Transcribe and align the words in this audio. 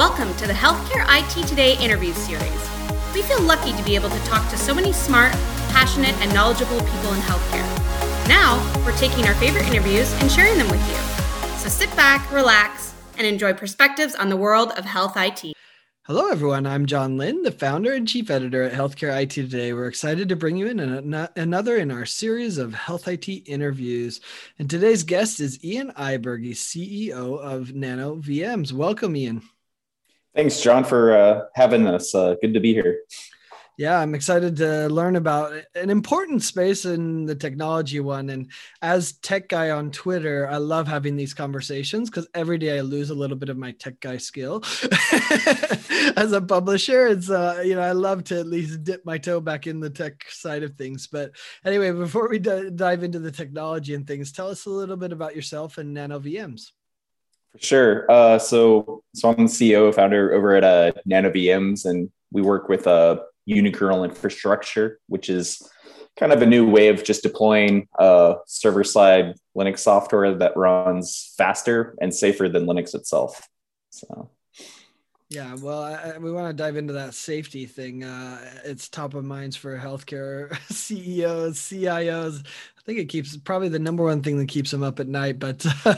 Welcome 0.00 0.34
to 0.36 0.46
the 0.46 0.54
Healthcare 0.54 1.04
IT 1.10 1.46
Today 1.46 1.76
interview 1.76 2.14
series. 2.14 2.70
We 3.14 3.20
feel 3.20 3.42
lucky 3.42 3.74
to 3.74 3.82
be 3.82 3.94
able 3.94 4.08
to 4.08 4.18
talk 4.20 4.48
to 4.48 4.56
so 4.56 4.72
many 4.72 4.94
smart, 4.94 5.30
passionate, 5.72 6.14
and 6.22 6.32
knowledgeable 6.32 6.78
people 6.78 7.12
in 7.12 7.20
healthcare. 7.20 7.68
Now, 8.26 8.56
we're 8.82 8.96
taking 8.96 9.26
our 9.26 9.34
favorite 9.34 9.66
interviews 9.66 10.10
and 10.22 10.32
sharing 10.32 10.56
them 10.56 10.70
with 10.70 10.80
you. 10.88 10.96
So 11.58 11.68
sit 11.68 11.94
back, 11.96 12.32
relax, 12.32 12.94
and 13.18 13.26
enjoy 13.26 13.52
perspectives 13.52 14.14
on 14.14 14.30
the 14.30 14.38
world 14.38 14.72
of 14.78 14.86
health 14.86 15.18
IT. 15.18 15.52
Hello, 16.04 16.30
everyone. 16.30 16.64
I'm 16.66 16.86
John 16.86 17.18
Lynn, 17.18 17.42
the 17.42 17.52
founder 17.52 17.92
and 17.92 18.08
chief 18.08 18.30
editor 18.30 18.62
at 18.62 18.72
Healthcare 18.72 19.22
IT 19.22 19.32
Today. 19.32 19.74
We're 19.74 19.88
excited 19.88 20.30
to 20.30 20.34
bring 20.34 20.56
you 20.56 20.66
in 20.66 20.80
another 21.36 21.76
in 21.76 21.90
our 21.90 22.06
series 22.06 22.56
of 22.56 22.72
health 22.72 23.06
IT 23.06 23.28
interviews. 23.28 24.22
And 24.58 24.70
today's 24.70 25.02
guest 25.02 25.40
is 25.40 25.62
Ian 25.62 25.92
Eyberg, 25.92 26.48
CEO 26.52 27.38
of 27.38 27.74
Nano 27.74 28.16
VMs. 28.16 28.72
Welcome, 28.72 29.14
Ian. 29.14 29.42
Thanks, 30.34 30.60
John, 30.60 30.84
for 30.84 31.16
uh, 31.16 31.42
having 31.54 31.86
us. 31.86 32.14
Uh, 32.14 32.36
good 32.40 32.54
to 32.54 32.60
be 32.60 32.72
here. 32.72 33.00
Yeah, 33.80 33.98
I'm 33.98 34.14
excited 34.14 34.56
to 34.58 34.90
learn 34.90 35.16
about 35.16 35.54
an 35.74 35.88
important 35.88 36.42
space 36.42 36.84
in 36.84 37.24
the 37.24 37.34
technology 37.34 37.98
one. 37.98 38.28
And 38.28 38.50
as 38.82 39.12
tech 39.12 39.48
guy 39.48 39.70
on 39.70 39.90
Twitter, 39.90 40.46
I 40.50 40.58
love 40.58 40.86
having 40.86 41.16
these 41.16 41.32
conversations 41.32 42.10
because 42.10 42.28
every 42.34 42.58
day 42.58 42.76
I 42.76 42.82
lose 42.82 43.08
a 43.08 43.14
little 43.14 43.38
bit 43.38 43.48
of 43.48 43.56
my 43.56 43.72
tech 43.72 43.98
guy 44.00 44.18
skill. 44.18 44.62
as 46.14 46.32
a 46.32 46.44
publisher, 46.46 47.06
it's 47.06 47.30
uh, 47.30 47.62
you 47.64 47.74
know 47.74 47.80
I 47.80 47.92
love 47.92 48.24
to 48.24 48.40
at 48.40 48.46
least 48.46 48.84
dip 48.84 49.02
my 49.06 49.16
toe 49.16 49.40
back 49.40 49.66
in 49.66 49.80
the 49.80 49.88
tech 49.88 50.26
side 50.28 50.62
of 50.62 50.74
things. 50.74 51.06
But 51.06 51.32
anyway, 51.64 51.90
before 51.92 52.28
we 52.28 52.38
d- 52.38 52.70
dive 52.74 53.02
into 53.02 53.18
the 53.18 53.32
technology 53.32 53.94
and 53.94 54.06
things, 54.06 54.30
tell 54.30 54.48
us 54.48 54.66
a 54.66 54.70
little 54.70 54.98
bit 54.98 55.12
about 55.12 55.34
yourself 55.34 55.78
and 55.78 55.94
Nano 55.94 56.20
VMs. 56.20 56.72
For 57.52 57.58
sure. 57.58 58.10
Uh, 58.10 58.38
so, 58.38 59.02
so 59.14 59.30
I'm 59.30 59.36
the 59.36 59.42
CEO, 59.44 59.92
founder 59.94 60.32
over 60.32 60.54
at 60.54 60.64
uh, 60.64 60.92
Nano 61.04 61.30
VMs, 61.30 61.84
and 61.84 62.10
we 62.30 62.42
work 62.42 62.68
with 62.68 62.86
uh, 62.86 63.20
unikernel 63.48 64.04
infrastructure, 64.04 65.00
which 65.08 65.28
is 65.28 65.60
kind 66.16 66.32
of 66.32 66.42
a 66.42 66.46
new 66.46 66.68
way 66.68 66.88
of 66.88 67.02
just 67.02 67.22
deploying 67.22 67.88
uh, 67.98 68.34
server 68.46 68.84
side 68.84 69.34
Linux 69.56 69.80
software 69.80 70.34
that 70.34 70.56
runs 70.56 71.34
faster 71.36 71.96
and 72.00 72.14
safer 72.14 72.48
than 72.48 72.66
Linux 72.66 72.94
itself. 72.94 73.48
So. 73.90 74.30
Yeah, 75.30 75.54
well, 75.62 75.84
I, 75.84 76.18
we 76.18 76.32
want 76.32 76.48
to 76.48 76.62
dive 76.62 76.76
into 76.76 76.92
that 76.94 77.14
safety 77.14 77.64
thing. 77.64 78.02
Uh, 78.02 78.40
it's 78.64 78.88
top 78.88 79.14
of 79.14 79.24
minds 79.24 79.54
for 79.54 79.78
healthcare 79.78 80.52
CEOs, 80.72 81.56
CIOs. 81.56 82.44
I 82.44 82.82
think 82.84 82.98
it 82.98 83.08
keeps 83.08 83.36
probably 83.36 83.68
the 83.68 83.78
number 83.78 84.02
one 84.02 84.24
thing 84.24 84.38
that 84.38 84.48
keeps 84.48 84.72
them 84.72 84.82
up 84.82 84.98
at 84.98 85.06
night. 85.06 85.38
But 85.38 85.64
uh, 85.84 85.94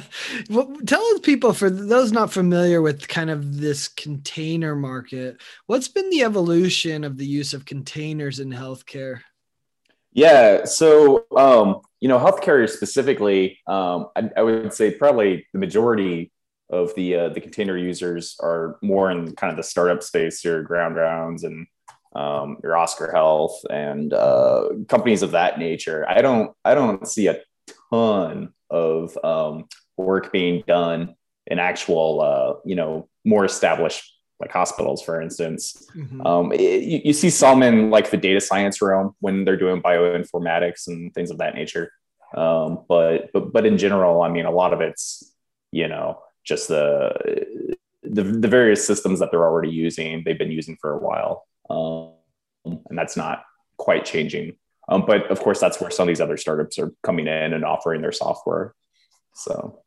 tell 0.85 1.19
people, 1.21 1.55
for 1.55 1.71
those 1.71 2.13
not 2.13 2.31
familiar 2.31 2.83
with 2.83 3.09
kind 3.09 3.31
of 3.31 3.59
this 3.59 3.89
container 3.89 4.77
market, 4.77 5.41
what's 5.67 5.89
been 5.89 6.11
the 6.11 6.25
evolution 6.25 7.03
of 7.03 7.17
the 7.17 7.27
use 7.27 7.55
of 7.55 7.65
containers 7.65 8.39
in 8.39 8.51
healthcare? 8.51 9.21
Yeah, 10.13 10.67
so 10.67 11.25
um, 11.35 11.81
you 12.01 12.09
know, 12.09 12.19
healthcare 12.19 12.69
specifically, 12.69 13.61
um, 13.67 14.09
I, 14.15 14.29
I 14.37 14.43
would 14.43 14.75
say 14.75 14.91
probably 14.91 15.47
the 15.55 15.59
majority 15.59 16.32
of 16.73 16.95
the 16.95 17.15
uh, 17.15 17.29
the 17.29 17.41
container 17.41 17.77
users 17.77 18.37
are 18.41 18.79
more 18.83 19.11
in 19.11 19.35
kind 19.37 19.51
of 19.51 19.57
the 19.57 19.63
startup 19.63 20.03
space, 20.03 20.45
your 20.45 20.63
Grand 20.63 20.97
Rounds 20.97 21.45
and 21.45 21.67
um, 22.17 22.57
your 22.63 22.77
Oscar 22.77 23.13
Health 23.13 23.61
and 23.71 24.13
uh, 24.13 24.69
companies 24.89 25.23
of 25.23 25.33
that 25.33 25.59
nature. 25.59 26.05
I 26.09 26.23
don't 26.23 26.53
I 26.65 26.75
don't 26.75 27.07
see 27.07 27.29
a 27.29 27.41
ton 27.91 28.53
of 28.71 29.17
um, 29.23 29.69
work 29.97 30.33
being 30.33 30.65
done 30.67 31.15
in 31.47 31.59
actual 31.59 32.21
uh, 32.21 32.55
you 32.65 32.75
know 32.75 33.09
more 33.25 33.45
established 33.45 34.09
like 34.41 34.51
hospitals, 34.51 35.03
for 35.03 35.21
instance. 35.21 35.87
Mm-hmm. 35.95 36.27
Um, 36.27 36.53
it, 36.53 36.83
you, 36.83 37.01
you, 37.05 37.13
see 37.13 37.31
some 37.31 37.63
in 37.63 37.91
like 37.91 38.11
the 38.11 38.17
data 38.17 38.41
science 38.41 38.83
realm 38.83 39.15
when 39.21 39.45
they're 39.45 39.57
doing 39.57 39.81
bioinformatics 39.81 40.89
and 40.89 41.15
things 41.15 41.31
of 41.31 41.39
that 41.39 41.55
nature. 41.55 41.93
Um, 42.35 42.85
but 42.89 43.31
but 43.33 43.53
but 43.53 43.67
in 43.67 43.79
general, 43.79 44.23
I 44.23 44.31
mean, 44.31 44.47
a 44.47 44.51
lot 44.51 44.73
of 44.73 44.81
it's 44.81 45.33
you 45.71 45.87
know 45.87 46.19
just 46.45 46.69
the, 46.69 47.77
the 48.03 48.23
the 48.23 48.49
various 48.49 48.87
systems 48.87 49.21
that 49.21 49.31
they're 49.31 49.45
already 49.45 49.71
using 49.71 50.23
they've 50.25 50.39
been 50.39 50.51
using 50.51 50.77
for 50.81 50.93
a 50.93 50.99
while 50.99 51.47
um, 51.71 52.13
and 52.65 52.99
that's 52.99 53.17
not 53.17 53.45
quite 53.77 54.05
changing. 54.05 54.57
Um, 54.89 55.05
but 55.07 55.31
of 55.31 55.41
course 55.41 55.61
that's 55.61 55.81
where 55.81 55.91
some 55.91 56.05
of 56.05 56.09
these 56.09 56.21
other 56.21 56.37
startups 56.37 56.79
are 56.79 56.93
coming 57.03 57.27
in 57.27 57.53
and 57.53 57.65
offering 57.65 58.01
their 58.01 58.13
software. 58.13 58.75
So 59.35 59.83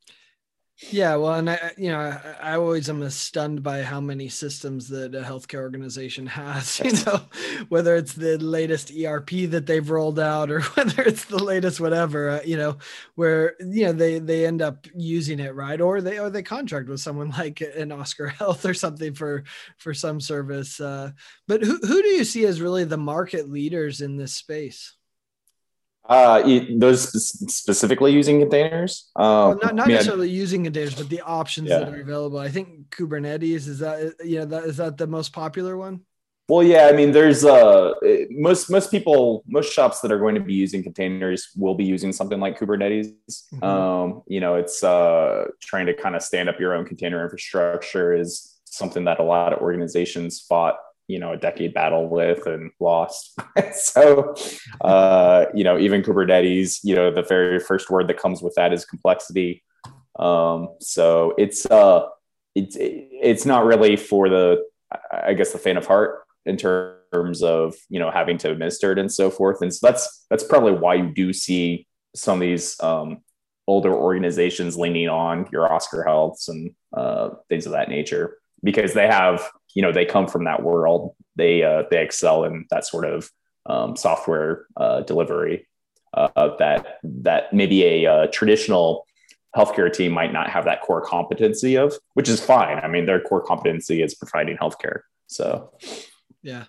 yeah, 0.91 1.15
well, 1.15 1.35
and 1.35 1.49
I, 1.49 1.71
you 1.77 1.89
know, 1.89 1.99
I, 1.99 2.51
I, 2.51 2.55
always 2.57 2.89
am 2.89 3.09
stunned 3.09 3.63
by 3.63 3.81
how 3.81 4.01
many 4.01 4.27
systems 4.27 4.89
that 4.89 5.15
a 5.15 5.21
healthcare 5.21 5.61
organization 5.61 6.27
has. 6.27 6.81
You 6.81 6.91
know, 7.05 7.21
whether 7.69 7.95
it's 7.95 8.13
the 8.13 8.37
latest 8.37 8.91
ERP 8.91 9.29
that 9.51 9.67
they've 9.67 9.89
rolled 9.89 10.19
out 10.19 10.51
or 10.51 10.61
whether 10.75 11.01
it's 11.03 11.25
the 11.25 11.41
latest 11.41 11.79
whatever. 11.79 12.29
Uh, 12.29 12.41
you 12.43 12.57
know, 12.57 12.77
where 13.15 13.55
you 13.61 13.85
know 13.85 13.93
they 13.93 14.19
they 14.19 14.45
end 14.45 14.61
up 14.61 14.85
using 14.93 15.39
it 15.39 15.55
right, 15.55 15.79
or 15.79 16.01
they 16.01 16.19
or 16.19 16.29
they 16.29 16.43
contract 16.43 16.89
with 16.89 16.99
someone 16.99 17.29
like 17.37 17.61
an 17.61 17.93
Oscar 17.93 18.27
Health 18.27 18.65
or 18.65 18.73
something 18.73 19.13
for 19.13 19.45
for 19.77 19.93
some 19.93 20.19
service. 20.19 20.81
Uh, 20.81 21.11
but 21.47 21.63
who 21.63 21.77
who 21.77 22.01
do 22.01 22.09
you 22.09 22.25
see 22.25 22.45
as 22.45 22.59
really 22.59 22.83
the 22.83 22.97
market 22.97 23.49
leaders 23.49 24.01
in 24.01 24.17
this 24.17 24.33
space? 24.33 24.93
Uh, 26.07 26.63
those 26.77 27.11
specifically 27.51 28.13
using 28.13 28.39
containers. 28.39 29.09
Um, 29.15 29.25
well, 29.25 29.59
not 29.63 29.75
not 29.75 29.87
necessarily 29.87 30.29
using 30.29 30.63
containers, 30.63 30.93
but 30.95 31.09
the 31.09 31.21
options 31.21 31.69
yeah. 31.69 31.79
that 31.79 31.89
are 31.89 32.01
available. 32.01 32.37
I 32.37 32.49
think 32.49 32.89
Kubernetes 32.91 33.67
is 33.67 33.79
that 33.79 34.13
yeah 34.23 34.45
that 34.45 34.65
is 34.65 34.77
that 34.77 34.97
the 34.97 35.07
most 35.07 35.33
popular 35.33 35.77
one. 35.77 36.01
Well, 36.47 36.61
yeah, 36.61 36.87
I 36.87 36.91
mean, 36.91 37.11
there's 37.11 37.43
uh 37.43 37.93
most 38.29 38.69
most 38.69 38.91
people 38.91 39.43
most 39.47 39.73
shops 39.73 40.01
that 40.01 40.11
are 40.11 40.19
going 40.19 40.35
to 40.35 40.41
be 40.41 40.53
using 40.53 40.83
containers 40.83 41.49
will 41.55 41.73
be 41.73 41.85
using 41.85 42.13
something 42.13 42.39
like 42.39 42.59
Kubernetes. 42.59 43.13
Mm-hmm. 43.27 43.63
Um, 43.63 44.21
you 44.27 44.39
know, 44.39 44.55
it's 44.55 44.83
uh 44.83 45.45
trying 45.59 45.87
to 45.87 45.95
kind 45.95 46.15
of 46.15 46.21
stand 46.21 46.49
up 46.49 46.59
your 46.59 46.75
own 46.75 46.85
container 46.85 47.23
infrastructure 47.23 48.13
is 48.13 48.59
something 48.65 49.05
that 49.05 49.19
a 49.19 49.23
lot 49.23 49.53
of 49.53 49.59
organizations 49.59 50.39
fought 50.41 50.77
you 51.07 51.19
know 51.19 51.33
a 51.33 51.37
decade 51.37 51.73
battle 51.73 52.07
with 52.07 52.45
and 52.47 52.71
lost. 52.79 53.37
So 53.73 54.35
uh, 54.81 55.45
you 55.53 55.63
know 55.63 55.77
even 55.77 56.01
kubernetes 56.01 56.79
you 56.83 56.95
know 56.95 57.11
the 57.11 57.23
very 57.23 57.59
first 57.59 57.89
word 57.89 58.07
that 58.07 58.17
comes 58.17 58.41
with 58.41 58.55
that 58.55 58.73
is 58.73 58.85
complexity. 58.85 59.63
Um, 60.17 60.69
so 60.79 61.33
it's 61.37 61.65
uh 61.65 62.05
it's 62.53 62.77
it's 62.79 63.45
not 63.45 63.65
really 63.65 63.97
for 63.97 64.29
the 64.29 64.63
i 65.11 65.33
guess 65.33 65.51
the 65.51 65.57
fan 65.57 65.75
of 65.75 65.85
heart 65.85 66.25
in 66.45 66.57
terms 66.57 67.41
of 67.41 67.75
you 67.89 67.99
know 67.99 68.11
having 68.11 68.37
to 68.37 68.51
administer 68.51 68.91
it 68.91 68.99
and 68.99 69.11
so 69.11 69.29
forth. 69.29 69.61
And 69.61 69.73
so 69.73 69.87
that's 69.87 70.25
that's 70.29 70.43
probably 70.43 70.73
why 70.73 70.95
you 70.95 71.11
do 71.13 71.33
see 71.33 71.87
some 72.15 72.35
of 72.35 72.41
these 72.41 72.81
um, 72.81 73.21
older 73.67 73.93
organizations 73.93 74.77
leaning 74.77 75.09
on 75.09 75.47
your 75.51 75.71
oscar 75.71 76.03
healths 76.03 76.47
and 76.47 76.73
uh, 76.93 77.29
things 77.49 77.65
of 77.65 77.71
that 77.73 77.89
nature 77.89 78.37
because 78.65 78.93
they 78.93 79.07
have 79.07 79.49
you 79.73 79.81
know 79.81 79.93
they 79.93 80.05
come 80.05 80.27
from 80.27 80.43
that 80.45 80.63
world. 80.63 81.15
They 81.37 81.63
uh, 81.63 81.83
they 81.89 82.01
excel 82.03 82.43
in 82.43 82.65
that 82.71 82.85
sort 82.85 83.05
of 83.05 83.29
um, 83.65 83.95
software 83.95 84.65
uh, 84.75 85.01
delivery 85.01 85.67
uh, 86.13 86.55
that 86.57 86.99
that 87.03 87.53
maybe 87.53 87.83
a, 87.83 88.03
a, 88.03 88.13
uh, 88.13 88.27
traditional 88.27 89.05
healthcare 89.55 89.93
team 89.93 90.11
might 90.11 90.33
not 90.33 90.49
have 90.49 90.65
that 90.65 90.81
core 90.81 91.01
competency 91.01 91.77
of 91.77 91.93
which 92.15 92.27
is 92.27 92.41
fine. 92.41 92.77
I 92.79 92.87
mean 92.87 93.05
their 93.05 93.21
core 93.21 93.41
competency 93.41 94.01
is 94.01 94.15
providing 94.15 94.57
healthcare. 94.57 95.01
So 95.27 95.71
yeah 96.41 96.65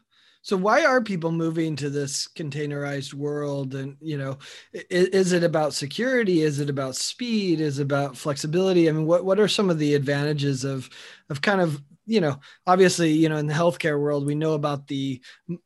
so 0.47 0.57
why 0.57 0.85
are 0.85 1.01
people 1.03 1.33
moving 1.33 1.75
to 1.75 1.91
this 1.91 2.29
containerized 2.29 3.13
world? 3.13 3.75
And 3.75 3.97
you 4.01 4.17
know, 4.17 4.39
is, 4.73 5.09
is, 5.09 5.33
it 5.33 5.43
about 5.43 5.75
security? 5.75 6.43
Is 6.43 6.61
it 6.61 6.71
about 6.71 6.95
speed? 6.95 7.61
Is 7.61 7.81
it 7.81 7.83
about 7.83 8.17
flexibility? 8.17 8.89
I 8.89 8.93
mean, 8.93 9.07
what 9.07 9.25
what 9.25 9.41
are 9.41 9.49
some 9.49 9.71
of 9.71 9.81
the 9.81 9.97
advantages 9.97 10.63
of 10.63 10.89
of 11.31 11.43
kind 11.43 11.61
of 11.61 11.83
you 12.07 12.21
know, 12.21 12.39
obviously, 12.67 13.13
you 13.13 13.29
know, 13.29 13.37
in 13.37 13.47
the 13.47 13.55
healthcare 13.55 14.01
world, 14.01 14.25
we 14.25 14.35
know 14.35 14.55
about 14.55 14.87
the 14.87 15.21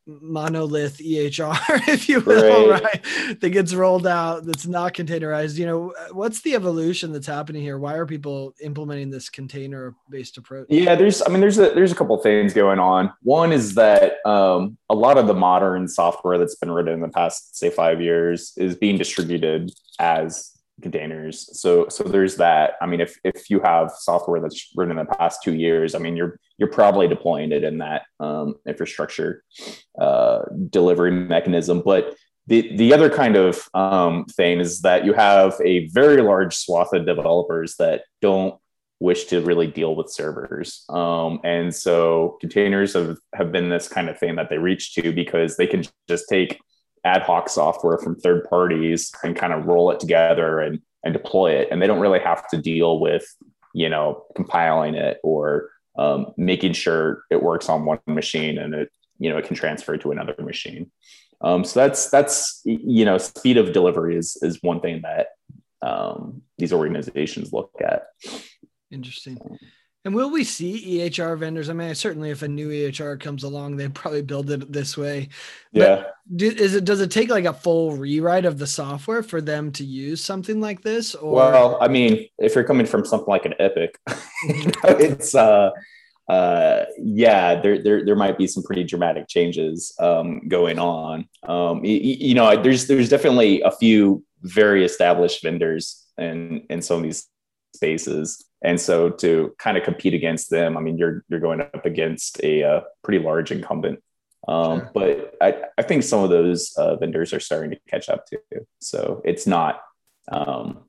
monolith 0.06 0.98
EHR, 0.98 1.54
if 1.88 2.08
you 2.08 2.20
will, 2.20 2.70
right. 2.70 2.82
right? 2.82 3.40
That 3.40 3.50
gets 3.50 3.74
rolled 3.74 4.06
out, 4.06 4.44
that's 4.46 4.66
not 4.66 4.94
containerized. 4.94 5.58
You 5.58 5.66
know, 5.66 5.94
what's 6.12 6.40
the 6.40 6.54
evolution 6.54 7.12
that's 7.12 7.26
happening 7.26 7.62
here? 7.62 7.78
Why 7.78 7.94
are 7.94 8.06
people 8.06 8.54
implementing 8.62 9.10
this 9.10 9.28
container-based 9.28 10.38
approach? 10.38 10.66
Yeah, 10.70 10.94
there's, 10.94 11.22
I 11.22 11.28
mean, 11.28 11.40
there's 11.40 11.58
a 11.58 11.70
there's 11.70 11.92
a 11.92 11.94
couple 11.94 12.16
things 12.18 12.54
going 12.54 12.78
on. 12.78 13.12
One 13.22 13.52
is 13.52 13.74
that 13.74 14.24
um, 14.26 14.78
a 14.88 14.94
lot 14.94 15.18
of 15.18 15.26
the 15.26 15.34
modern 15.34 15.88
software 15.88 16.38
that's 16.38 16.56
been 16.56 16.70
written 16.70 16.94
in 16.94 17.00
the 17.00 17.08
past, 17.08 17.56
say, 17.56 17.68
five 17.68 18.00
years, 18.00 18.52
is 18.56 18.76
being 18.76 18.96
distributed 18.96 19.70
as 19.98 20.52
containers. 20.80 21.60
So 21.60 21.88
so 21.88 22.04
there's 22.04 22.36
that. 22.36 22.74
I 22.80 22.86
mean, 22.86 23.00
if 23.00 23.18
if 23.24 23.50
you 23.50 23.60
have 23.60 23.90
software 23.90 24.40
that's 24.40 24.72
written 24.76 24.98
in 24.98 25.04
the 25.04 25.14
past 25.14 25.42
two 25.42 25.54
years, 25.54 25.94
I 25.94 25.98
mean, 25.98 26.16
you're 26.16 26.38
you're 26.58 26.70
probably 26.70 27.08
deploying 27.08 27.52
it 27.52 27.64
in 27.64 27.78
that 27.78 28.02
um, 28.18 28.56
infrastructure 28.66 29.44
uh, 29.98 30.42
delivery 30.70 31.10
mechanism. 31.10 31.82
But 31.84 32.14
the 32.46 32.76
the 32.76 32.92
other 32.92 33.10
kind 33.10 33.36
of 33.36 33.68
um, 33.74 34.24
thing 34.26 34.60
is 34.60 34.80
that 34.80 35.04
you 35.04 35.12
have 35.12 35.54
a 35.64 35.88
very 35.88 36.22
large 36.22 36.56
swath 36.56 36.92
of 36.92 37.06
developers 37.06 37.76
that 37.78 38.02
don't 38.20 38.54
wish 39.00 39.24
to 39.24 39.40
really 39.40 39.66
deal 39.66 39.96
with 39.96 40.10
servers. 40.10 40.84
Um, 40.90 41.40
and 41.42 41.74
so 41.74 42.36
containers 42.40 42.92
have, 42.92 43.16
have 43.34 43.50
been 43.50 43.70
this 43.70 43.88
kind 43.88 44.10
of 44.10 44.18
thing 44.18 44.36
that 44.36 44.50
they 44.50 44.58
reach 44.58 44.94
to 44.94 45.10
because 45.12 45.56
they 45.56 45.66
can 45.66 45.84
just 46.06 46.26
take 46.28 46.60
ad 47.04 47.22
hoc 47.22 47.48
software 47.48 47.98
from 47.98 48.14
third 48.14 48.44
parties 48.48 49.12
and 49.22 49.36
kind 49.36 49.52
of 49.52 49.66
roll 49.66 49.90
it 49.90 50.00
together 50.00 50.60
and, 50.60 50.80
and 51.04 51.12
deploy 51.12 51.52
it. 51.52 51.68
And 51.70 51.80
they 51.80 51.86
don't 51.86 52.00
really 52.00 52.20
have 52.20 52.46
to 52.48 52.58
deal 52.58 53.00
with, 53.00 53.24
you 53.74 53.88
know, 53.88 54.24
compiling 54.36 54.94
it 54.94 55.18
or 55.22 55.70
um, 55.98 56.32
making 56.36 56.74
sure 56.74 57.24
it 57.30 57.42
works 57.42 57.68
on 57.68 57.84
one 57.84 58.00
machine 58.06 58.58
and 58.58 58.74
it, 58.74 58.92
you 59.18 59.30
know, 59.30 59.38
it 59.38 59.46
can 59.46 59.56
transfer 59.56 59.96
to 59.96 60.12
another 60.12 60.34
machine. 60.38 60.90
Um, 61.42 61.64
so 61.64 61.80
that's 61.80 62.10
that's 62.10 62.60
you 62.64 63.04
know 63.04 63.16
speed 63.18 63.56
of 63.56 63.72
delivery 63.72 64.16
is 64.16 64.36
is 64.42 64.58
one 64.62 64.80
thing 64.80 65.02
that 65.02 65.28
um, 65.82 66.42
these 66.58 66.72
organizations 66.72 67.52
look 67.52 67.72
at. 67.80 68.08
Interesting. 68.90 69.38
And 70.04 70.14
will 70.14 70.30
we 70.30 70.44
see 70.44 70.98
EHR 70.98 71.38
vendors? 71.38 71.68
I 71.68 71.74
mean, 71.74 71.94
certainly 71.94 72.30
if 72.30 72.42
a 72.42 72.48
new 72.48 72.70
EHR 72.70 73.20
comes 73.20 73.44
along, 73.44 73.76
they 73.76 73.88
probably 73.88 74.22
build 74.22 74.50
it 74.50 74.72
this 74.72 74.96
way. 74.96 75.28
Yeah. 75.72 76.04
Do, 76.34 76.46
is 76.46 76.74
it 76.74 76.84
does 76.84 77.02
it 77.02 77.10
take 77.10 77.28
like 77.28 77.44
a 77.44 77.52
full 77.52 77.92
rewrite 77.92 78.46
of 78.46 78.58
the 78.58 78.66
software 78.66 79.22
for 79.22 79.42
them 79.42 79.72
to 79.72 79.84
use 79.84 80.24
something 80.24 80.60
like 80.60 80.82
this? 80.82 81.14
Or 81.14 81.32
well, 81.32 81.78
I 81.82 81.88
mean, 81.88 82.26
if 82.38 82.54
you're 82.54 82.64
coming 82.64 82.86
from 82.86 83.04
something 83.04 83.28
like 83.28 83.44
an 83.44 83.54
Epic, 83.58 83.98
it's 84.44 85.34
uh 85.34 85.70
uh, 86.30 86.84
yeah, 87.02 87.60
there, 87.60 87.82
there 87.82 88.04
there 88.04 88.14
might 88.14 88.38
be 88.38 88.46
some 88.46 88.62
pretty 88.62 88.84
dramatic 88.84 89.26
changes 89.26 89.92
um, 89.98 90.46
going 90.46 90.78
on. 90.78 91.28
Um, 91.42 91.84
you, 91.84 91.98
you, 91.98 92.34
know, 92.34 92.62
there's 92.62 92.86
there's 92.86 93.08
definitely 93.08 93.62
a 93.62 93.72
few 93.72 94.24
very 94.42 94.84
established 94.84 95.42
vendors 95.42 96.06
in 96.18 96.64
in 96.70 96.82
some 96.82 96.98
of 96.98 97.02
these 97.02 97.26
spaces, 97.80 98.44
and 98.62 98.78
so 98.78 99.08
to 99.08 99.54
kind 99.58 99.76
of 99.78 99.84
compete 99.84 100.14
against 100.20 100.50
them, 100.50 100.76
I 100.76 100.80
mean, 100.80 100.98
you're 100.98 101.24
you're 101.28 101.40
going 101.48 101.62
up 101.62 101.86
against 101.86 102.32
a, 102.44 102.62
uh, 102.62 102.80
pretty 103.02 103.24
large 103.24 103.50
incumbent. 103.50 103.98
Um, 104.48 104.80
sure. 104.80 104.90
But 104.94 105.34
I, 105.40 105.48
I 105.80 105.82
think 105.82 106.02
some 106.02 106.22
of 106.24 106.30
those 106.30 106.60
uh, 106.76 106.96
vendors 106.96 107.32
are 107.32 107.40
starting 107.40 107.70
to 107.70 107.78
catch 107.88 108.08
up 108.08 108.26
too. 108.26 108.38
So 108.80 109.22
it's 109.24 109.46
not, 109.46 109.80
um, 110.30 110.84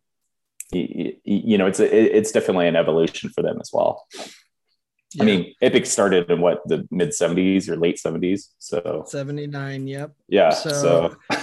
you, 0.72 1.16
you 1.24 1.58
know, 1.58 1.68
it's 1.68 1.80
a, 1.80 2.18
it's 2.18 2.32
definitely 2.32 2.68
an 2.68 2.76
evolution 2.76 3.30
for 3.30 3.42
them 3.42 3.58
as 3.62 3.70
well. 3.72 4.06
Yeah. 5.14 5.24
I 5.24 5.26
mean, 5.26 5.54
Epic 5.62 5.86
started 5.86 6.32
in 6.32 6.40
what 6.40 6.62
the 6.68 6.88
mid 6.90 7.10
70s 7.10 7.68
or 7.68 7.76
late 7.76 8.00
70s. 8.04 8.48
So 8.60 9.04
79, 9.08 9.88
yep. 9.88 10.14
Yeah. 10.30 10.52
So, 10.52 10.70
so 10.70 11.16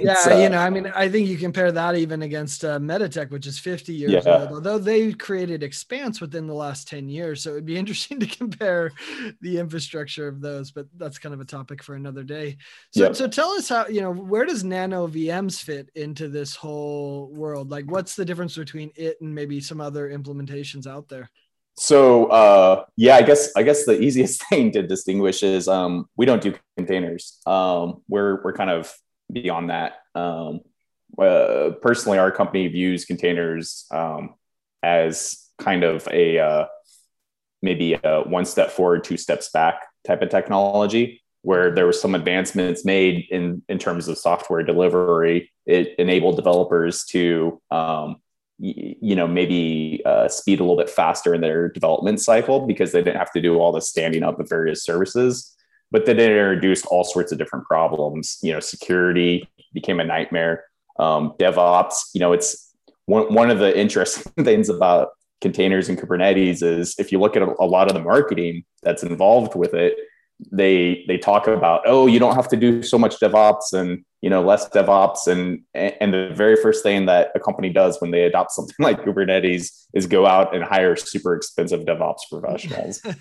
yeah, 0.00 0.16
uh, 0.26 0.38
you 0.38 0.48
know, 0.48 0.58
I 0.58 0.70
mean, 0.70 0.90
I 0.94 1.10
think 1.10 1.28
you 1.28 1.36
compare 1.36 1.70
that 1.72 1.94
even 1.96 2.22
against 2.22 2.64
uh, 2.64 2.78
Meditech, 2.78 3.30
which 3.30 3.46
is 3.46 3.58
50 3.58 3.92
years 3.92 4.24
yeah. 4.24 4.38
old, 4.38 4.52
although 4.52 4.78
they 4.78 5.12
created 5.12 5.62
Expanse 5.62 6.22
within 6.22 6.46
the 6.46 6.54
last 6.54 6.88
10 6.88 7.10
years. 7.10 7.42
So 7.42 7.50
it 7.50 7.54
would 7.54 7.66
be 7.66 7.76
interesting 7.82 8.18
to 8.20 8.26
compare 8.26 8.92
the 9.42 9.58
infrastructure 9.58 10.26
of 10.26 10.40
those, 10.40 10.70
but 10.70 10.86
that's 10.96 11.18
kind 11.18 11.34
of 11.34 11.40
a 11.40 11.44
topic 11.44 11.82
for 11.82 11.94
another 11.94 12.22
day. 12.22 12.56
So, 12.92 13.04
yep. 13.04 13.16
so 13.16 13.28
tell 13.28 13.50
us 13.50 13.68
how, 13.68 13.88
you 13.88 14.00
know, 14.00 14.12
where 14.12 14.46
does 14.46 14.64
nano 14.64 15.06
VMs 15.06 15.62
fit 15.62 15.90
into 15.94 16.28
this 16.28 16.56
whole 16.56 17.30
world? 17.30 17.70
Like, 17.70 17.90
what's 17.90 18.16
the 18.16 18.24
difference 18.24 18.56
between 18.56 18.90
it 18.96 19.18
and 19.20 19.34
maybe 19.34 19.60
some 19.60 19.82
other 19.82 20.08
implementations 20.10 20.86
out 20.86 21.08
there? 21.10 21.28
So 21.76 22.26
uh, 22.26 22.84
yeah, 22.96 23.16
I 23.16 23.22
guess 23.22 23.50
I 23.56 23.62
guess 23.62 23.84
the 23.86 24.00
easiest 24.00 24.46
thing 24.48 24.72
to 24.72 24.82
distinguish 24.82 25.42
is 25.42 25.68
um, 25.68 26.06
we 26.16 26.26
don't 26.26 26.42
do 26.42 26.54
containers. 26.76 27.40
Um, 27.46 28.02
we're 28.08 28.42
we're 28.42 28.52
kind 28.52 28.70
of 28.70 28.92
beyond 29.32 29.70
that. 29.70 29.94
Um, 30.14 30.60
uh, 31.18 31.70
personally, 31.80 32.18
our 32.18 32.30
company 32.30 32.68
views 32.68 33.04
containers 33.04 33.86
um, 33.90 34.34
as 34.82 35.48
kind 35.58 35.84
of 35.84 36.06
a 36.10 36.38
uh, 36.38 36.66
maybe 37.62 37.94
a 37.94 38.22
one 38.22 38.44
step 38.44 38.70
forward, 38.70 39.04
two 39.04 39.16
steps 39.16 39.50
back 39.50 39.82
type 40.06 40.22
of 40.22 40.28
technology, 40.28 41.22
where 41.42 41.74
there 41.74 41.86
were 41.86 41.92
some 41.92 42.14
advancements 42.14 42.84
made 42.84 43.26
in 43.30 43.62
in 43.68 43.78
terms 43.78 44.08
of 44.08 44.18
software 44.18 44.62
delivery. 44.62 45.50
It 45.64 45.94
enabled 45.98 46.36
developers 46.36 47.04
to 47.06 47.60
um, 47.70 48.16
you 48.58 49.16
know 49.16 49.26
maybe 49.26 50.02
uh, 50.04 50.28
speed 50.28 50.60
a 50.60 50.62
little 50.62 50.76
bit 50.76 50.90
faster 50.90 51.34
in 51.34 51.40
their 51.40 51.68
development 51.68 52.20
cycle 52.20 52.66
because 52.66 52.92
they 52.92 53.02
didn't 53.02 53.18
have 53.18 53.32
to 53.32 53.40
do 53.40 53.58
all 53.58 53.72
the 53.72 53.80
standing 53.80 54.22
up 54.22 54.38
of 54.38 54.48
various 54.48 54.84
services. 54.84 55.56
But 55.90 56.06
then 56.06 56.18
it 56.18 56.30
introduced 56.30 56.86
all 56.86 57.04
sorts 57.04 57.32
of 57.32 57.38
different 57.38 57.66
problems. 57.66 58.38
You 58.42 58.52
know 58.52 58.60
security 58.60 59.48
became 59.72 60.00
a 60.00 60.04
nightmare. 60.04 60.64
Um, 60.98 61.34
devops 61.38 61.94
you 62.14 62.20
know 62.20 62.32
it's 62.32 62.74
one, 63.06 63.32
one 63.32 63.50
of 63.50 63.58
the 63.58 63.78
interesting 63.78 64.32
things 64.44 64.68
about 64.68 65.08
containers 65.40 65.88
and 65.88 65.98
kubernetes 65.98 66.62
is 66.62 66.94
if 66.98 67.10
you 67.10 67.18
look 67.18 67.36
at 67.36 67.42
a, 67.42 67.52
a 67.58 67.66
lot 67.66 67.88
of 67.88 67.94
the 67.94 68.00
marketing 68.00 68.64
that's 68.82 69.02
involved 69.02 69.54
with 69.56 69.74
it 69.74 69.96
they 70.50 71.04
they 71.08 71.18
talk 71.18 71.46
about 71.46 71.82
oh 71.86 72.06
you 72.06 72.18
don't 72.18 72.34
have 72.34 72.48
to 72.48 72.56
do 72.56 72.82
so 72.82 72.98
much 72.98 73.18
devops 73.20 73.72
and 73.72 74.04
you 74.22 74.30
know 74.30 74.40
less 74.40 74.68
devops. 74.70 75.26
And 75.26 75.62
and 75.74 76.14
the 76.14 76.30
very 76.32 76.56
first 76.56 76.82
thing 76.82 77.06
that 77.06 77.32
a 77.34 77.40
company 77.40 77.70
does 77.70 78.00
when 78.00 78.12
they 78.12 78.22
adopt 78.22 78.52
something 78.58 78.76
like 78.78 79.02
kubernetes 79.02 79.86
is 79.92 80.06
go 80.06 80.26
out 80.26 80.54
and 80.54 80.64
hire 80.64 80.96
super 80.96 81.34
expensive 81.34 81.84
devops 81.84 82.20
professionals. 82.30 83.02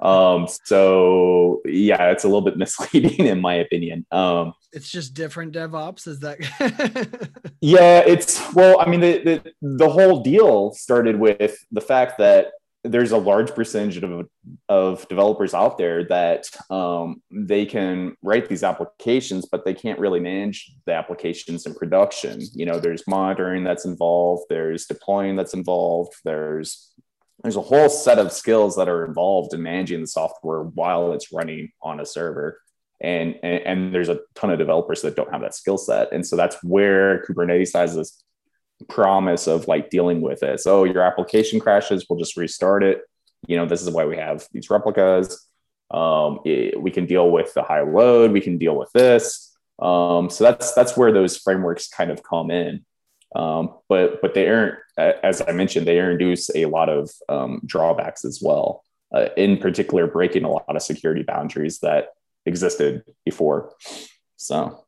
Um, 0.00 0.46
so 0.64 1.60
yeah 1.64 2.10
it's 2.10 2.24
a 2.24 2.28
little 2.28 2.42
bit 2.42 2.56
misleading 2.64 3.26
in 3.26 3.40
my 3.40 3.54
opinion. 3.54 4.06
Um, 4.10 4.54
it's 4.72 4.90
just 4.90 5.14
different 5.14 5.52
devops 5.52 6.06
is 6.06 6.20
that 6.20 6.38
yeah 7.60 8.00
it's 8.00 8.52
well 8.54 8.80
i 8.80 8.88
mean 8.88 9.00
the, 9.00 9.18
the 9.22 9.52
the 9.76 9.88
whole 9.88 10.20
deal 10.22 10.72
started 10.72 11.16
with 11.18 11.56
the 11.72 11.80
fact 11.80 12.18
that 12.18 12.52
there's 12.84 13.12
a 13.12 13.18
large 13.18 13.54
percentage 13.54 13.96
of, 14.02 14.28
of 14.68 15.08
developers 15.08 15.54
out 15.54 15.78
there 15.78 16.04
that 16.04 16.44
um, 16.68 17.22
they 17.30 17.64
can 17.64 18.14
write 18.22 18.46
these 18.48 18.62
applications, 18.62 19.46
but 19.50 19.64
they 19.64 19.72
can't 19.72 19.98
really 19.98 20.20
manage 20.20 20.70
the 20.84 20.92
applications 20.92 21.64
in 21.64 21.74
production. 21.74 22.42
You 22.52 22.66
know, 22.66 22.78
there's 22.78 23.08
monitoring 23.08 23.64
that's 23.64 23.86
involved, 23.86 24.44
there's 24.50 24.84
deploying 24.84 25.34
that's 25.34 25.54
involved, 25.54 26.12
there's 26.24 26.90
there's 27.42 27.56
a 27.56 27.60
whole 27.60 27.90
set 27.90 28.18
of 28.18 28.32
skills 28.32 28.74
that 28.76 28.88
are 28.88 29.04
involved 29.04 29.52
in 29.52 29.62
managing 29.62 30.00
the 30.00 30.06
software 30.06 30.62
while 30.62 31.12
it's 31.12 31.30
running 31.30 31.70
on 31.82 32.00
a 32.00 32.06
server. 32.06 32.58
And, 33.02 33.38
and, 33.42 33.60
and 33.66 33.94
there's 33.94 34.08
a 34.08 34.20
ton 34.34 34.50
of 34.50 34.58
developers 34.58 35.02
that 35.02 35.14
don't 35.14 35.30
have 35.30 35.42
that 35.42 35.54
skill 35.54 35.76
set. 35.76 36.10
And 36.10 36.26
so 36.26 36.36
that's 36.36 36.56
where 36.62 37.22
Kubernetes 37.24 37.76
has 37.76 37.96
this 37.96 38.24
promise 38.88 39.46
of 39.46 39.68
like 39.68 39.90
dealing 39.90 40.20
with 40.20 40.42
it. 40.42 40.60
So 40.60 40.84
your 40.84 41.02
application 41.02 41.60
crashes, 41.60 42.06
we'll 42.08 42.18
just 42.18 42.36
restart 42.36 42.82
it. 42.82 43.02
You 43.46 43.56
know, 43.56 43.66
this 43.66 43.82
is 43.82 43.90
why 43.90 44.04
we 44.04 44.16
have 44.16 44.46
these 44.52 44.70
replicas. 44.70 45.46
Um, 45.90 46.40
it, 46.44 46.80
we 46.80 46.90
can 46.90 47.06
deal 47.06 47.30
with 47.30 47.54
the 47.54 47.62
high 47.62 47.82
load. 47.82 48.32
We 48.32 48.40
can 48.40 48.58
deal 48.58 48.76
with 48.76 48.90
this. 48.92 49.54
Um, 49.80 50.30
so 50.30 50.44
that's 50.44 50.72
that's 50.72 50.96
where 50.96 51.12
those 51.12 51.36
frameworks 51.36 51.88
kind 51.88 52.10
of 52.10 52.22
come 52.22 52.50
in. 52.50 52.84
Um, 53.34 53.74
but 53.88 54.22
but 54.22 54.34
they 54.34 54.48
aren't, 54.48 54.76
as 54.96 55.42
I 55.46 55.52
mentioned, 55.52 55.86
they 55.86 55.98
introduce 55.98 56.54
a 56.54 56.66
lot 56.66 56.88
of 56.88 57.10
um, 57.28 57.60
drawbacks 57.66 58.24
as 58.24 58.40
well. 58.42 58.82
Uh, 59.14 59.28
in 59.36 59.58
particular, 59.58 60.06
breaking 60.06 60.44
a 60.44 60.50
lot 60.50 60.64
of 60.68 60.82
security 60.82 61.22
boundaries 61.22 61.80
that 61.80 62.08
existed 62.46 63.04
before. 63.24 63.72
So, 64.36 64.84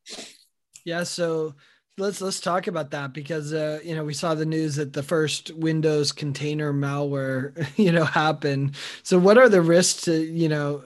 yeah. 0.85 1.05
So 1.05 1.55
let's 1.99 2.21
let's 2.21 2.41
talk 2.41 2.67
about 2.67 2.91
that 2.91 3.12
because 3.12 3.53
uh, 3.53 3.81
you 3.83 3.95
know 3.95 4.05
we 4.05 4.15
saw 4.15 4.35
the 4.35 4.47
news 4.47 4.76
that 4.76 4.93
the 4.93 5.03
first 5.03 5.50
Windows 5.55 6.12
container 6.12 6.73
malware 6.73 7.67
you 7.76 7.93
know 7.93 8.05
happened. 8.05 8.76
So 9.03 9.19
what 9.19 9.38
are 9.38 9.49
the 9.49 9.62
risks 9.62 10.03
to 10.03 10.17
you 10.17 10.49
know 10.49 10.83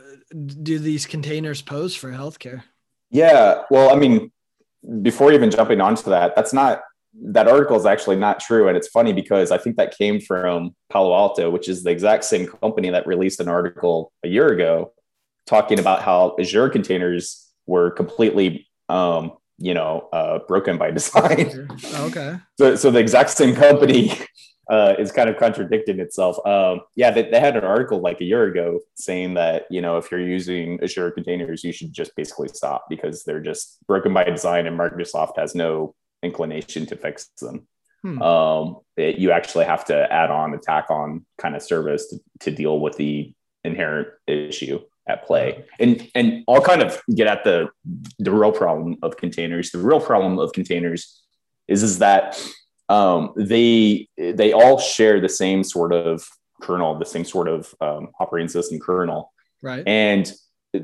do 0.62 0.78
these 0.78 1.06
containers 1.06 1.62
pose 1.62 1.94
for 1.96 2.10
healthcare? 2.10 2.62
Yeah, 3.10 3.62
well, 3.70 3.90
I 3.90 3.96
mean, 3.96 4.30
before 5.02 5.32
even 5.32 5.50
jumping 5.50 5.80
onto 5.80 6.10
that, 6.10 6.36
that's 6.36 6.52
not 6.52 6.82
that 7.22 7.48
article 7.48 7.76
is 7.76 7.86
actually 7.86 8.16
not 8.16 8.38
true, 8.38 8.68
and 8.68 8.76
it's 8.76 8.88
funny 8.88 9.12
because 9.12 9.50
I 9.50 9.58
think 9.58 9.76
that 9.76 9.96
came 9.96 10.20
from 10.20 10.74
Palo 10.88 11.14
Alto, 11.14 11.50
which 11.50 11.68
is 11.68 11.82
the 11.82 11.90
exact 11.90 12.24
same 12.24 12.46
company 12.46 12.90
that 12.90 13.06
released 13.06 13.40
an 13.40 13.48
article 13.48 14.12
a 14.24 14.28
year 14.28 14.48
ago 14.48 14.92
talking 15.46 15.80
about 15.80 16.02
how 16.02 16.36
Azure 16.38 16.68
containers 16.68 17.48
were 17.66 17.90
completely 17.90 18.68
um, 18.88 19.32
you 19.60 19.74
know, 19.74 20.08
uh, 20.12 20.40
broken 20.48 20.78
by 20.78 20.90
design. 21.00 21.68
okay. 21.94 22.36
so, 22.58 22.74
so 22.74 22.90
the 22.90 22.98
exact 22.98 23.30
same 23.30 23.54
company 23.54 24.12
uh, 24.70 24.94
is 24.98 25.12
kind 25.12 25.28
of 25.28 25.36
contradicting 25.36 26.00
itself. 26.00 26.44
Um, 26.46 26.80
yeah, 26.96 27.10
they, 27.10 27.30
they 27.30 27.38
had 27.38 27.56
an 27.56 27.64
article 27.64 28.00
like 28.00 28.20
a 28.20 28.24
year 28.24 28.44
ago 28.44 28.80
saying 28.94 29.34
that, 29.34 29.66
you 29.70 29.80
know, 29.82 29.98
if 29.98 30.10
you're 30.10 30.20
using 30.20 30.82
Azure 30.82 31.10
containers, 31.10 31.62
you 31.62 31.72
should 31.72 31.92
just 31.92 32.16
basically 32.16 32.48
stop 32.48 32.86
because 32.88 33.22
they're 33.22 33.40
just 33.40 33.78
broken 33.86 34.14
by 34.14 34.24
design 34.24 34.66
and 34.66 34.78
Microsoft 34.78 35.36
has 35.36 35.54
no 35.54 35.94
inclination 36.22 36.86
to 36.86 36.96
fix 36.96 37.28
them. 37.40 37.66
Hmm. 38.02 38.22
Um, 38.22 38.76
it, 38.96 39.18
you 39.18 39.30
actually 39.30 39.66
have 39.66 39.84
to 39.86 40.10
add 40.10 40.30
on, 40.30 40.54
attack 40.54 40.86
on 40.88 41.26
kind 41.36 41.54
of 41.54 41.62
service 41.62 42.08
to, 42.08 42.18
to 42.40 42.50
deal 42.50 42.80
with 42.80 42.96
the 42.96 43.34
inherent 43.62 44.08
issue 44.26 44.80
at 45.10 45.26
play. 45.26 45.64
And 45.78 46.08
and 46.14 46.44
I'll 46.48 46.62
kind 46.62 46.82
of 46.82 47.00
get 47.14 47.26
at 47.26 47.44
the 47.44 47.68
the 48.18 48.30
real 48.30 48.52
problem 48.52 48.96
of 49.02 49.16
containers. 49.16 49.70
The 49.70 49.78
real 49.78 50.00
problem 50.00 50.38
of 50.38 50.52
containers 50.52 51.22
is 51.68 51.82
is 51.82 51.98
that 51.98 52.40
um, 52.88 53.32
they 53.36 54.08
they 54.16 54.52
all 54.52 54.78
share 54.78 55.20
the 55.20 55.28
same 55.28 55.62
sort 55.64 55.92
of 55.92 56.26
kernel, 56.60 56.98
the 56.98 57.04
same 57.04 57.24
sort 57.24 57.48
of 57.48 57.74
um, 57.80 58.08
operating 58.18 58.48
system 58.48 58.78
kernel. 58.78 59.32
Right. 59.62 59.86
And 59.86 60.30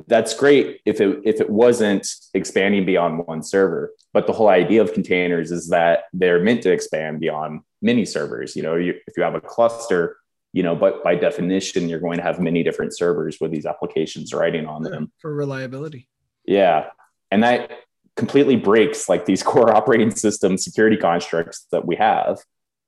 that's 0.09 0.35
great 0.35 0.81
if 0.85 1.01
it 1.01 1.21
if 1.25 1.41
it 1.41 1.49
wasn't 1.49 2.07
expanding 2.35 2.85
beyond 2.85 3.27
one 3.27 3.43
server. 3.43 3.93
But 4.13 4.27
the 4.27 4.33
whole 4.33 4.49
idea 4.49 4.83
of 4.83 4.93
containers 4.93 5.51
is 5.53 5.69
that 5.69 6.05
they're 6.13 6.43
meant 6.43 6.63
to 6.63 6.73
expand 6.73 7.21
beyond 7.21 7.61
many 7.83 8.05
servers. 8.05 8.57
You 8.57 8.63
know, 8.63 8.77
you, 8.77 8.95
if 9.07 9.17
you 9.17 9.23
have 9.23 9.35
a 9.35 9.41
cluster, 9.41 10.17
you 10.57 10.63
know, 10.63 10.75
but 10.75 11.05
by 11.05 11.15
definition, 11.15 11.87
you're 11.87 12.01
going 12.01 12.17
to 12.17 12.23
have 12.23 12.41
many 12.41 12.63
different 12.63 12.97
servers 12.97 13.37
with 13.43 13.51
these 13.51 13.67
applications 13.67 14.33
writing 14.33 14.65
on 14.65 14.83
them 14.83 15.13
for 15.19 15.35
reliability. 15.35 16.09
Yeah, 16.47 16.87
and 17.31 17.43
that 17.43 17.73
completely 18.17 18.57
breaks 18.57 19.07
like 19.07 19.27
these 19.27 19.43
core 19.51 19.77
operating 19.77 20.11
system 20.11 20.57
security 20.57 20.97
constructs 20.97 21.67
that 21.73 21.85
we 21.85 21.95
have 21.97 22.39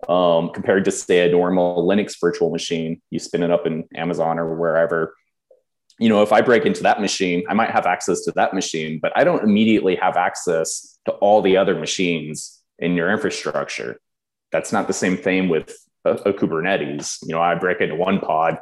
um, 0.08 0.48
compared 0.54 0.86
to 0.86 0.90
say 0.90 1.28
a 1.28 1.30
normal 1.30 1.86
Linux 1.86 2.14
virtual 2.18 2.50
machine. 2.50 3.02
You 3.10 3.18
spin 3.18 3.42
it 3.42 3.50
up 3.50 3.66
in 3.66 3.84
Amazon 3.94 4.38
or 4.38 4.54
wherever 4.54 5.14
you 6.00 6.08
know, 6.08 6.22
if 6.22 6.32
I 6.32 6.42
break 6.42 6.64
into 6.64 6.84
that 6.84 7.00
machine, 7.00 7.42
I 7.48 7.54
might 7.54 7.70
have 7.70 7.84
access 7.84 8.20
to 8.22 8.32
that 8.36 8.54
machine, 8.54 9.00
but 9.02 9.10
I 9.16 9.24
don't 9.24 9.42
immediately 9.42 9.96
have 9.96 10.16
access 10.16 10.96
to 11.06 11.10
all 11.14 11.42
the 11.42 11.56
other 11.56 11.74
machines 11.74 12.60
in 12.78 12.94
your 12.94 13.10
infrastructure. 13.10 14.00
That's 14.52 14.72
not 14.72 14.86
the 14.86 14.92
same 14.92 15.16
thing 15.16 15.48
with 15.48 15.76
a, 16.04 16.12
a 16.12 16.32
Kubernetes. 16.32 17.18
You 17.22 17.34
know, 17.34 17.40
I 17.40 17.54
break 17.54 17.80
into 17.80 17.96
one 17.96 18.20
pod, 18.20 18.58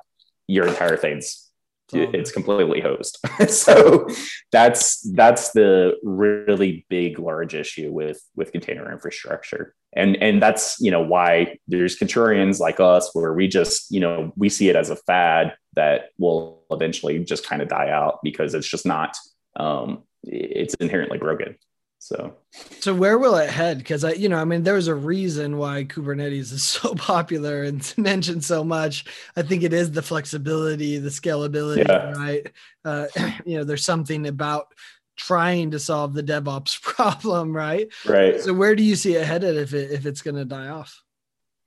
your 0.47 0.67
entire 0.67 0.97
thing's 0.97 1.47
it's 1.93 2.33
completely 2.33 2.81
host. 2.81 3.19
so 3.49 4.09
that's 4.51 5.01
that's 5.13 5.53
the 5.53 5.97
really 6.03 6.87
big 6.89 7.19
large 7.19 7.55
issue 7.55 7.93
with 7.93 8.21
with 8.35 8.53
container 8.53 8.91
infrastructure. 8.91 9.75
And 9.95 10.17
and 10.23 10.43
that's, 10.43 10.79
you 10.81 10.91
know, 10.91 11.01
why 11.01 11.59
there's 11.69 11.99
contrarians 11.99 12.61
like 12.61 12.81
us 12.81 13.11
where 13.15 13.33
we 13.33 13.49
just, 13.49 13.91
you 13.91 14.01
know, 14.01 14.33
we 14.37 14.49
see 14.49 14.69
it 14.69 14.77
as 14.77 14.91
a 14.91 14.97
fad 14.97 15.55
that 15.75 16.11
will 16.19 16.65
eventually 16.71 17.19
just 17.21 17.47
kind 17.47 17.63
of 17.63 17.69
die 17.69 17.91
out 17.91 18.19
because 18.23 18.55
it's 18.55 18.69
just 18.69 18.87
not 18.87 19.17
um, 19.57 20.03
it's 20.25 20.75
inherently 20.75 21.19
broken 21.19 21.57
so 22.07 22.37
so 22.79 22.95
where 22.95 23.19
will 23.19 23.35
it 23.35 23.51
head? 23.51 23.79
Because 23.79 24.05
i 24.05 24.13
you 24.13 24.29
know 24.29 24.39
i 24.39 24.45
mean 24.45 24.63
there's 24.63 24.87
a 24.87 24.95
reason 24.95 25.59
why 25.59 25.83
kubernetes 25.83 26.53
is 26.53 26.63
so 26.69 26.95
popular 26.95 27.65
and 27.65 27.93
mentioned 27.97 28.45
so 28.45 28.63
much. 28.63 29.05
I 29.37 29.43
think 29.43 29.65
it 29.65 29.73
is 29.73 29.91
the 29.91 30.03
flexibility 30.03 30.99
the 30.99 31.09
scalability 31.09 31.89
yeah. 31.89 32.13
right? 32.13 32.47
Uh, 32.85 33.07
you 33.45 33.59
know 33.59 33.65
there's 33.65 33.85
something 33.85 34.29
about 34.29 34.73
trying 35.17 35.73
to 35.73 35.81
solve 35.81 36.15
the 36.15 36.23
devops 36.23 36.81
problem 36.83 37.55
right? 37.55 37.89
Right. 38.05 38.41
So 38.41 38.55
where 38.55 38.77
do 38.77 38.85
you 38.85 38.95
see 38.95 39.17
it 39.17 39.27
headed 39.27 39.57
if 39.57 39.75
it 39.75 39.91
if 39.91 40.07
it's 40.07 40.23
going 40.23 40.37
to 40.37 40.45
die 40.45 40.69
off? 40.69 41.03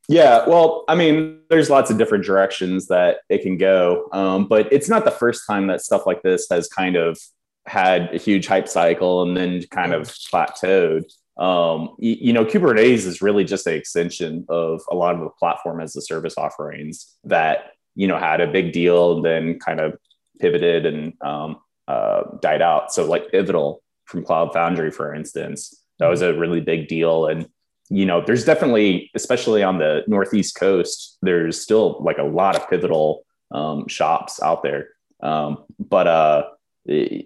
Yeah, 0.08 0.48
well, 0.48 0.86
I 0.88 0.96
mean, 0.96 1.42
there's 1.52 1.70
lots 1.70 1.92
of 1.92 2.00
different 2.00 2.24
directions 2.24 2.88
that 2.88 3.18
it 3.30 3.44
can 3.44 3.58
go, 3.58 4.10
um, 4.12 4.48
but 4.48 4.72
it's 4.74 4.90
not 4.90 5.06
the 5.06 5.12
first 5.12 5.44
time 5.46 5.68
that 5.68 5.82
stuff 5.82 6.08
like 6.08 6.24
this 6.24 6.48
has 6.50 6.68
kind 6.68 6.96
of 6.96 7.20
had 7.66 8.14
a 8.14 8.18
huge 8.18 8.48
hype 8.48 8.68
cycle 8.68 9.22
and 9.22 9.36
then 9.36 9.64
kind 9.72 9.94
of 9.94 10.08
plateaued. 10.08 11.04
Um, 11.38 11.96
you, 12.00 12.18
you, 12.20 12.34
know, 12.34 12.46
Kubernetes 12.46 13.06
is 13.06 13.22
really 13.22 13.44
just 13.44 13.68
an 13.68 13.74
extension 13.74 14.46
of 14.50 14.82
a 14.92 14.96
lot 14.96 15.16
of 15.16 15.22
the 15.22 15.30
platform 15.30 15.80
as 15.80 15.96
a 15.96 16.02
service 16.02 16.38
offerings 16.38 17.16
that 17.24 17.72
you 17.96 18.08
know 18.08 18.18
had 18.18 18.42
a 18.42 18.48
big 18.48 18.74
deal 18.74 19.16
and 19.16 19.26
then 19.26 19.60
kind 19.60 19.80
of 19.80 19.98
pivoted 20.40 20.86
and 20.86 21.14
um, 21.22 21.58
uh, 21.88 22.24
died 22.42 22.62
out. 22.62 22.94
So, 22.94 23.06
like 23.06 23.32
Pivotal 23.32 23.82
from 24.06 24.26
Cloud 24.26 24.52
Foundry, 24.54 24.92
for 24.92 25.14
instance, 25.14 25.82
that 26.00 26.08
was 26.08 26.22
a 26.22 26.34
really 26.34 26.62
big 26.62 26.88
deal 26.88 27.28
and 27.28 27.48
you 27.90 28.06
know, 28.06 28.22
there's 28.26 28.46
definitely, 28.46 29.10
especially 29.16 29.64
on 29.64 29.80
the 29.80 30.04
Northeast 30.08 30.56
coast, 30.56 31.18
there's 31.22 31.60
still 31.60 32.02
like 32.04 32.20
a 32.20 32.24
lot 32.24 32.56
of 32.56 32.70
pivotal 32.70 33.26
um, 33.52 33.88
shops 33.88 34.42
out 34.42 34.62
there. 34.62 34.90
Um, 35.22 35.66
but 35.80 36.08
uh, 36.08 36.44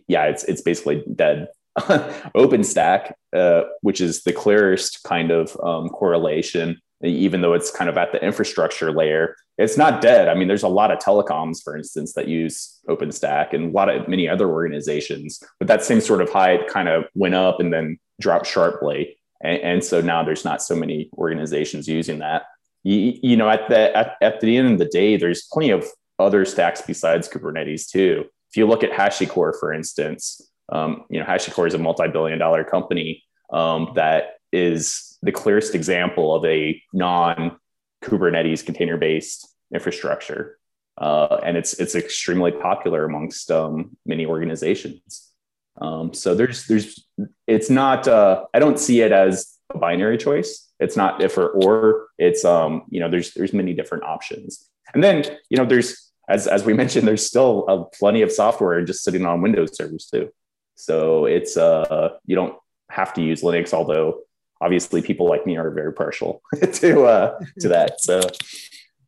yeah, 0.08 0.25
it's 0.25 0.43
it's 0.46 0.62
basically 0.62 1.03
dead. 1.15 1.48
OpenStack, 1.79 3.13
uh, 3.36 3.63
which 3.82 4.00
is 4.00 4.24
the 4.24 4.34
clearest 4.34 5.01
kind 5.03 5.32
of 5.32 5.58
um, 5.63 5.89
correlation, 5.89 6.79
even 7.03 7.41
though 7.41 7.53
it's 7.53 7.72
kind 7.72 7.89
of 7.89 7.98
at 7.98 8.12
the 8.12 8.24
infrastructure 8.24 8.91
layer, 8.91 9.36
it's 9.58 9.75
not 9.75 10.00
dead. 10.00 10.29
I 10.29 10.36
mean, 10.36 10.48
there's 10.48 10.62
a 10.62 10.67
lot 10.67 10.91
of 10.91 11.00
telecoms, 11.00 11.63
for 11.63 11.75
instance, 11.75 12.13
that 12.13 12.27
use 12.27 12.79
OpenStack 12.88 13.53
and 13.53 13.72
a 13.72 13.72
lot 13.72 13.89
of 13.89 14.08
many 14.08 14.29
other 14.29 14.50
organizations, 14.51 15.41
but 15.58 15.67
that 15.67 15.84
same 15.84 16.00
sort 16.00 16.22
of 16.22 16.29
height 16.29 16.67
kind 16.67 16.88
of 16.88 17.05
went 17.15 17.34
up 17.34 17.60
and 17.60 17.74
then 17.74 17.98
dropped 18.22 18.46
sharply 18.46 19.17
and, 19.43 19.62
and 19.62 19.84
so 19.84 20.01
now 20.01 20.24
there's 20.24 20.46
not 20.46 20.63
so 20.63 20.75
many 20.75 21.10
organizations 21.17 21.88
using 21.88 22.20
that 22.20 22.43
you, 22.84 23.20
you 23.22 23.38
know 23.38 23.50
at 23.50 23.70
the 23.70 23.96
at, 23.96 24.15
at 24.22 24.39
the 24.39 24.58
end 24.58 24.72
of 24.72 24.79
the 24.79 24.86
day 24.86 25.17
there's 25.17 25.43
plenty 25.51 25.70
of 25.70 25.86
other 26.17 26.46
stacks 26.46 26.82
besides 26.82 27.27
kubernetes 27.27 27.89
too 27.89 28.25
if 28.53 28.57
you 28.57 28.67
look 28.67 28.83
at 28.83 28.91
hashicorp 28.91 29.53
for 29.60 29.74
instance 29.74 30.41
um, 30.72 31.05
you 31.10 31.19
know 31.19 31.25
hashicorp 31.25 31.67
is 31.67 31.74
a 31.74 31.79
multi-billion 31.79 32.38
dollar 32.38 32.63
company 32.63 33.24
um, 33.51 33.91
that 33.95 34.38
is 34.51 35.17
the 35.22 35.31
clearest 35.31 35.75
example 35.75 36.36
of 36.36 36.45
a 36.45 36.81
non 36.93 37.57
kubernetes 38.03 38.65
container 38.65 38.98
based 38.98 39.48
infrastructure 39.74 40.57
uh, 41.00 41.39
and 41.43 41.57
it's 41.57 41.74
it's 41.79 41.95
extremely 41.95 42.51
popular 42.51 43.05
amongst 43.05 43.50
um, 43.50 43.98
many 44.05 44.25
organizations 44.25 45.33
um, 45.81 46.13
so 46.13 46.36
there's 46.36 46.67
there's 46.67 47.05
it's 47.48 47.69
not 47.69 48.07
uh, 48.07 48.45
I 48.53 48.60
don't 48.60 48.79
see 48.79 49.01
it 49.01 49.12
as 49.12 49.57
a 49.74 49.77
binary 49.77 50.17
choice. 50.17 50.72
It's 50.79 50.95
not 50.95 51.22
if 51.22 51.38
or 51.38 51.50
or. 51.50 52.07
It's 52.17 52.45
um 52.45 52.83
you 52.89 53.00
know 53.00 53.10
there's 53.10 53.33
there's 53.33 53.53
many 53.53 53.74
different 53.74 54.03
options. 54.03 54.69
And 54.93 55.03
then 55.03 55.24
you 55.50 55.57
know 55.57 55.65
there's 55.65 56.12
as 56.30 56.48
as 56.48 56.63
we 56.63 56.74
mentioned 56.82 57.08
there's 57.08 57.25
still 57.25 57.65
a, 57.68 57.86
plenty 57.98 58.22
of 58.22 58.32
software 58.32 58.84
just 58.84 59.03
sitting 59.03 59.25
on 59.25 59.42
Windows 59.42 59.75
servers 59.75 60.08
too. 60.12 60.30
So 60.75 61.25
it's 61.25 61.58
uh 61.58 62.10
you 62.25 62.36
don't 62.36 62.56
have 62.89 63.13
to 63.15 63.22
use 63.22 63.42
Linux, 63.42 63.74
although 63.74 64.22
obviously 64.62 65.01
people 65.01 65.27
like 65.27 65.46
me 65.46 65.58
are 65.58 65.72
very 65.72 65.94
partial 65.94 66.42
to 66.74 67.03
uh 67.03 67.39
to 67.60 67.70
that. 67.70 67.98
So 68.00 68.22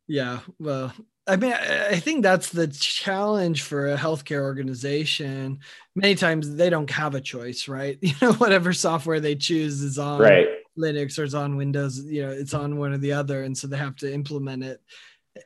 yeah, 0.08 0.40
well, 0.60 0.92
I 1.26 1.34
mean, 1.34 1.52
I 1.52 1.98
think 1.98 2.22
that's 2.22 2.50
the 2.50 2.68
challenge 2.68 3.62
for 3.62 3.88
a 3.88 3.96
healthcare 3.96 4.42
organization. 4.42 5.58
Many 5.96 6.14
times 6.14 6.54
they 6.54 6.70
don't 6.70 6.90
have 6.90 7.16
a 7.16 7.20
choice, 7.20 7.66
right? 7.66 7.98
You 8.00 8.14
know, 8.22 8.32
whatever 8.34 8.72
software 8.72 9.18
they 9.18 9.34
choose 9.34 9.82
is 9.82 9.98
on 9.98 10.20
right. 10.20 10.46
Linux 10.78 11.18
or 11.18 11.24
is 11.24 11.34
on 11.34 11.56
Windows, 11.56 11.98
you 12.04 12.22
know, 12.22 12.30
it's 12.30 12.54
on 12.54 12.76
one 12.76 12.92
or 12.92 12.98
the 12.98 13.12
other. 13.12 13.42
And 13.42 13.56
so 13.56 13.66
they 13.66 13.76
have 13.76 13.96
to 13.96 14.12
implement 14.12 14.62
it. 14.62 14.80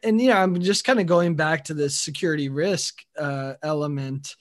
And, 0.03 0.21
you 0.21 0.29
know, 0.29 0.37
I'm 0.37 0.61
just 0.61 0.85
kind 0.85 1.01
of 1.01 1.07
going 1.07 1.35
back 1.35 1.65
to 1.65 1.75
this 1.75 1.99
security 1.99 2.49
risk 2.49 3.03
uh, 3.19 3.55
element. 3.63 4.37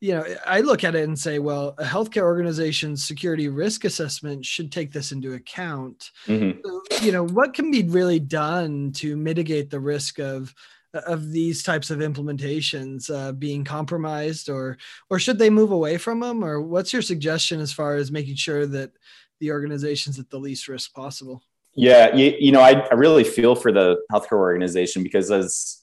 You 0.00 0.14
know, 0.14 0.36
I 0.46 0.60
look 0.60 0.84
at 0.84 0.94
it 0.94 1.04
and 1.04 1.18
say, 1.18 1.38
well, 1.38 1.74
a 1.78 1.84
healthcare 1.84 2.22
organization's 2.22 3.04
security 3.04 3.48
risk 3.48 3.84
assessment 3.84 4.44
should 4.44 4.70
take 4.70 4.92
this 4.92 5.12
into 5.12 5.34
account. 5.34 6.10
Mm-hmm. 6.26 6.60
So, 6.64 7.04
you 7.04 7.12
know, 7.12 7.26
what 7.26 7.54
can 7.54 7.70
be 7.70 7.84
really 7.84 8.18
done 8.18 8.92
to 8.96 9.16
mitigate 9.16 9.70
the 9.70 9.80
risk 9.80 10.18
of, 10.18 10.54
of 10.94 11.32
these 11.32 11.62
types 11.62 11.90
of 11.90 11.98
implementations 11.98 13.10
uh, 13.10 13.32
being 13.32 13.64
compromised 13.64 14.48
or 14.48 14.78
or 15.10 15.18
should 15.18 15.38
they 15.38 15.50
move 15.50 15.72
away 15.72 15.98
from 15.98 16.20
them 16.20 16.44
or 16.44 16.60
what's 16.60 16.92
your 16.92 17.02
suggestion 17.02 17.60
as 17.60 17.72
far 17.72 17.96
as 17.96 18.12
making 18.12 18.36
sure 18.36 18.66
that 18.66 18.92
the 19.40 19.50
organization's 19.50 20.18
at 20.18 20.30
the 20.30 20.38
least 20.38 20.68
risk 20.68 20.94
possible 20.94 21.42
yeah 21.76 22.14
you, 22.14 22.34
you 22.38 22.52
know 22.52 22.60
I, 22.60 22.72
I 22.90 22.94
really 22.94 23.24
feel 23.24 23.54
for 23.54 23.72
the 23.72 23.98
healthcare 24.12 24.38
organization 24.38 25.02
because 25.02 25.30
as 25.30 25.82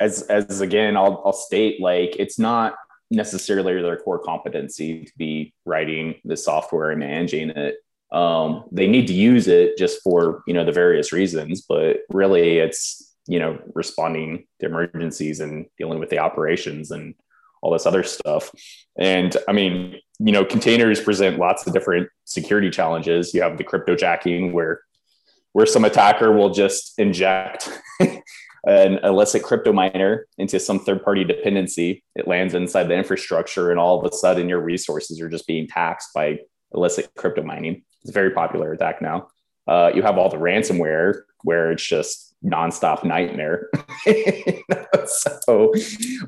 as 0.00 0.22
as 0.22 0.60
again 0.60 0.96
I'll, 0.96 1.22
I'll 1.24 1.32
state 1.32 1.80
like 1.80 2.16
it's 2.18 2.38
not 2.38 2.74
necessarily 3.10 3.80
their 3.80 3.96
core 3.96 4.18
competency 4.18 5.04
to 5.04 5.12
be 5.16 5.54
writing 5.64 6.14
the 6.24 6.36
software 6.36 6.90
and 6.90 7.00
managing 7.00 7.50
it. 7.50 7.76
Um, 8.12 8.64
they 8.72 8.86
need 8.86 9.06
to 9.08 9.14
use 9.14 9.48
it 9.48 9.78
just 9.78 10.02
for 10.02 10.42
you 10.46 10.54
know 10.54 10.64
the 10.64 10.72
various 10.72 11.12
reasons 11.12 11.62
but 11.68 11.98
really 12.08 12.58
it's 12.58 13.14
you 13.26 13.38
know 13.38 13.58
responding 13.74 14.46
to 14.58 14.66
emergencies 14.66 15.40
and 15.40 15.66
dealing 15.78 16.00
with 16.00 16.10
the 16.10 16.18
operations 16.18 16.90
and 16.90 17.14
all 17.62 17.72
this 17.72 17.86
other 17.86 18.02
stuff. 18.02 18.50
And 18.98 19.36
i 19.48 19.52
mean 19.52 20.00
you 20.22 20.32
know 20.32 20.44
containers 20.44 21.00
present 21.00 21.38
lots 21.38 21.66
of 21.66 21.72
different 21.72 22.08
security 22.24 22.70
challenges. 22.70 23.32
You 23.32 23.42
have 23.42 23.56
the 23.56 23.64
cryptojacking 23.64 24.52
where 24.52 24.82
where 25.52 25.66
some 25.66 25.84
attacker 25.84 26.32
will 26.32 26.50
just 26.50 26.98
inject 26.98 27.68
an 28.64 28.98
illicit 29.02 29.42
crypto 29.42 29.72
miner 29.72 30.26
into 30.38 30.60
some 30.60 30.78
third 30.78 31.02
party 31.02 31.24
dependency. 31.24 32.04
It 32.14 32.28
lands 32.28 32.54
inside 32.54 32.84
the 32.84 32.94
infrastructure 32.94 33.70
and 33.70 33.80
all 33.80 33.98
of 33.98 34.10
a 34.10 34.14
sudden 34.14 34.48
your 34.48 34.60
resources 34.60 35.20
are 35.20 35.28
just 35.28 35.46
being 35.46 35.66
taxed 35.66 36.10
by 36.14 36.40
illicit 36.72 37.10
crypto 37.16 37.42
mining. 37.42 37.82
It's 38.02 38.10
a 38.10 38.12
very 38.12 38.30
popular 38.30 38.72
attack 38.72 39.02
now. 39.02 39.28
Uh, 39.66 39.90
you 39.94 40.02
have 40.02 40.18
all 40.18 40.28
the 40.28 40.36
ransomware 40.36 41.22
where 41.42 41.72
it's 41.72 41.84
just 41.84 42.34
nonstop 42.44 43.04
nightmare. 43.04 43.68
so, 45.06 45.72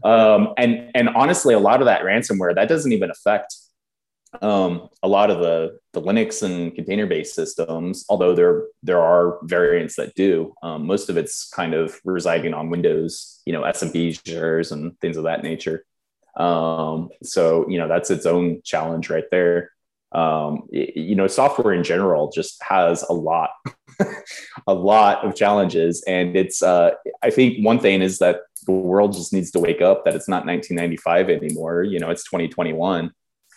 um, 0.03 0.55
and 0.57 0.91
and 0.95 1.09
honestly, 1.11 1.55
a 1.55 1.59
lot 1.59 1.81
of 1.81 1.87
that 1.87 2.03
ransomware 2.03 2.55
that 2.55 2.69
doesn't 2.69 2.93
even 2.93 3.11
affect 3.11 3.55
um, 4.41 4.89
a 5.03 5.09
lot 5.09 5.31
of 5.31 5.41
the 5.41 5.79
the 5.93 6.01
Linux 6.01 6.43
and 6.43 6.75
container 6.75 7.07
based 7.07 7.35
systems, 7.35 8.07
although 8.09 8.35
there 8.35 8.65
there 8.83 9.01
are 9.01 9.39
variants 9.43 9.97
that 9.97 10.15
do, 10.15 10.55
um, 10.63 10.87
most 10.87 11.11
of 11.11 11.17
it's 11.17 11.51
kind 11.51 11.75
of 11.75 12.01
residing 12.05 12.55
on 12.55 12.71
Windows, 12.71 13.43
you 13.45 13.53
know, 13.53 13.63
SMB 13.63 14.27
shares 14.27 14.73
and 14.73 14.99
things 15.01 15.17
of 15.17 15.25
that 15.25 15.43
nature. 15.43 15.85
Um, 16.37 17.11
so 17.23 17.69
you 17.69 17.79
know 17.79 17.89
that's 17.89 18.11
its 18.11 18.25
own 18.25 18.63
challenge 18.65 19.11
right 19.11 19.29
there. 19.31 19.73
Um, 20.13 20.69
it, 20.71 20.97
you 20.97 21.15
know, 21.15 21.27
software 21.27 21.75
in 21.75 21.85
general 21.85 22.31
just 22.31 22.63
has 22.63 23.03
a 23.03 23.13
lot, 23.13 23.51
a 24.67 24.75
lot 24.75 25.25
of 25.25 25.37
challenges, 25.37 26.03
and 26.07 26.37
it's. 26.37 26.63
Uh, 26.63 26.93
I 27.23 27.31
think 27.31 27.65
one 27.65 27.79
thing 27.81 28.01
is 28.01 28.19
that 28.19 28.41
the 28.65 28.73
world 28.73 29.13
just 29.13 29.33
needs 29.33 29.51
to 29.51 29.59
wake 29.59 29.83
up 29.83 30.05
that 30.05 30.15
it's 30.15 30.29
not 30.29 30.47
1995 30.47 31.29
anymore. 31.29 31.83
You 31.83 31.99
know, 31.99 32.11
it's 32.11 32.25
2021 32.25 33.13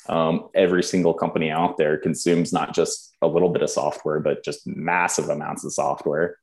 um, 0.08 0.50
every 0.54 0.84
single 0.84 1.14
company 1.14 1.50
out 1.50 1.78
there 1.78 1.98
consumes 1.98 2.54
not 2.54 2.74
just 2.76 3.16
a 3.22 3.28
little 3.28 3.50
bit 3.50 3.62
of 3.62 3.70
software, 3.70 4.20
but 4.20 4.44
just 4.44 4.68
massive 4.68 5.30
amounts 5.30 5.64
of 5.66 5.74
software. 5.74 6.38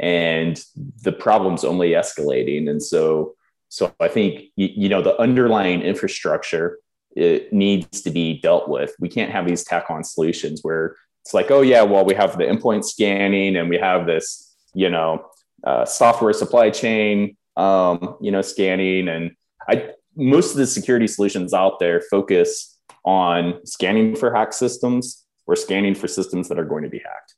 And 0.00 0.62
the 1.02 1.12
problem's 1.12 1.64
only 1.64 1.90
escalating. 1.90 2.70
And 2.70 2.82
so, 2.82 3.34
so 3.68 3.92
I 3.98 4.08
think, 4.08 4.44
you, 4.56 4.88
know, 4.88 5.02
the 5.02 5.20
underlying 5.20 5.82
infrastructure 5.82 6.78
it 7.16 7.52
needs 7.52 8.02
to 8.02 8.10
be 8.10 8.38
dealt 8.40 8.68
with. 8.68 8.94
We 9.00 9.08
can't 9.08 9.32
have 9.32 9.46
these 9.46 9.64
tack 9.64 9.90
on 9.90 10.04
solutions 10.04 10.60
where 10.62 10.94
it's 11.24 11.34
like, 11.34 11.50
oh, 11.50 11.62
yeah, 11.62 11.82
well, 11.82 12.04
we 12.04 12.14
have 12.14 12.38
the 12.38 12.44
endpoint 12.44 12.84
scanning 12.84 13.56
and 13.56 13.68
we 13.68 13.76
have 13.78 14.06
this, 14.06 14.54
you 14.72 14.88
know, 14.88 15.26
uh, 15.64 15.84
software 15.84 16.32
supply 16.32 16.70
chain, 16.70 17.36
um, 17.56 18.16
you 18.20 18.30
know, 18.30 18.42
scanning. 18.42 19.08
And 19.08 19.32
I, 19.68 19.90
most 20.14 20.52
of 20.52 20.58
the 20.58 20.66
security 20.66 21.08
solutions 21.08 21.52
out 21.52 21.80
there 21.80 22.02
focus 22.08 22.77
on 23.04 23.64
scanning 23.64 24.16
for 24.16 24.34
hack 24.34 24.52
systems 24.52 25.24
or 25.46 25.56
scanning 25.56 25.94
for 25.94 26.08
systems 26.08 26.48
that 26.48 26.58
are 26.58 26.64
going 26.64 26.82
to 26.82 26.88
be 26.88 26.98
hacked, 26.98 27.34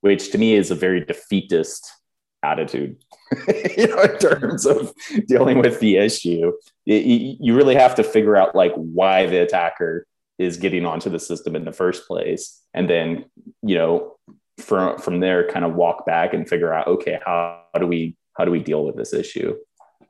which 0.00 0.30
to 0.32 0.38
me 0.38 0.54
is 0.54 0.70
a 0.70 0.74
very 0.74 1.04
defeatist 1.04 1.90
attitude. 2.42 2.96
you 3.76 3.88
know, 3.88 4.02
in 4.02 4.18
terms 4.18 4.66
of 4.66 4.92
dealing 5.26 5.58
with 5.58 5.80
the 5.80 5.96
issue, 5.96 6.52
it, 6.86 7.04
you 7.40 7.56
really 7.56 7.74
have 7.74 7.94
to 7.94 8.04
figure 8.04 8.36
out 8.36 8.54
like 8.54 8.72
why 8.74 9.26
the 9.26 9.42
attacker 9.42 10.06
is 10.38 10.56
getting 10.56 10.84
onto 10.84 11.08
the 11.08 11.20
system 11.20 11.54
in 11.54 11.64
the 11.64 11.72
first 11.72 12.06
place, 12.06 12.60
and 12.74 12.90
then 12.90 13.24
you 13.62 13.76
know 13.76 14.16
from 14.58 14.98
from 14.98 15.20
there 15.20 15.48
kind 15.48 15.64
of 15.64 15.74
walk 15.74 16.06
back 16.06 16.32
and 16.32 16.48
figure 16.48 16.72
out 16.72 16.86
okay 16.86 17.18
how, 17.24 17.60
how 17.72 17.80
do 17.80 17.86
we 17.86 18.16
how 18.36 18.44
do 18.44 18.50
we 18.50 18.60
deal 18.60 18.84
with 18.84 18.96
this 18.96 19.12
issue 19.12 19.54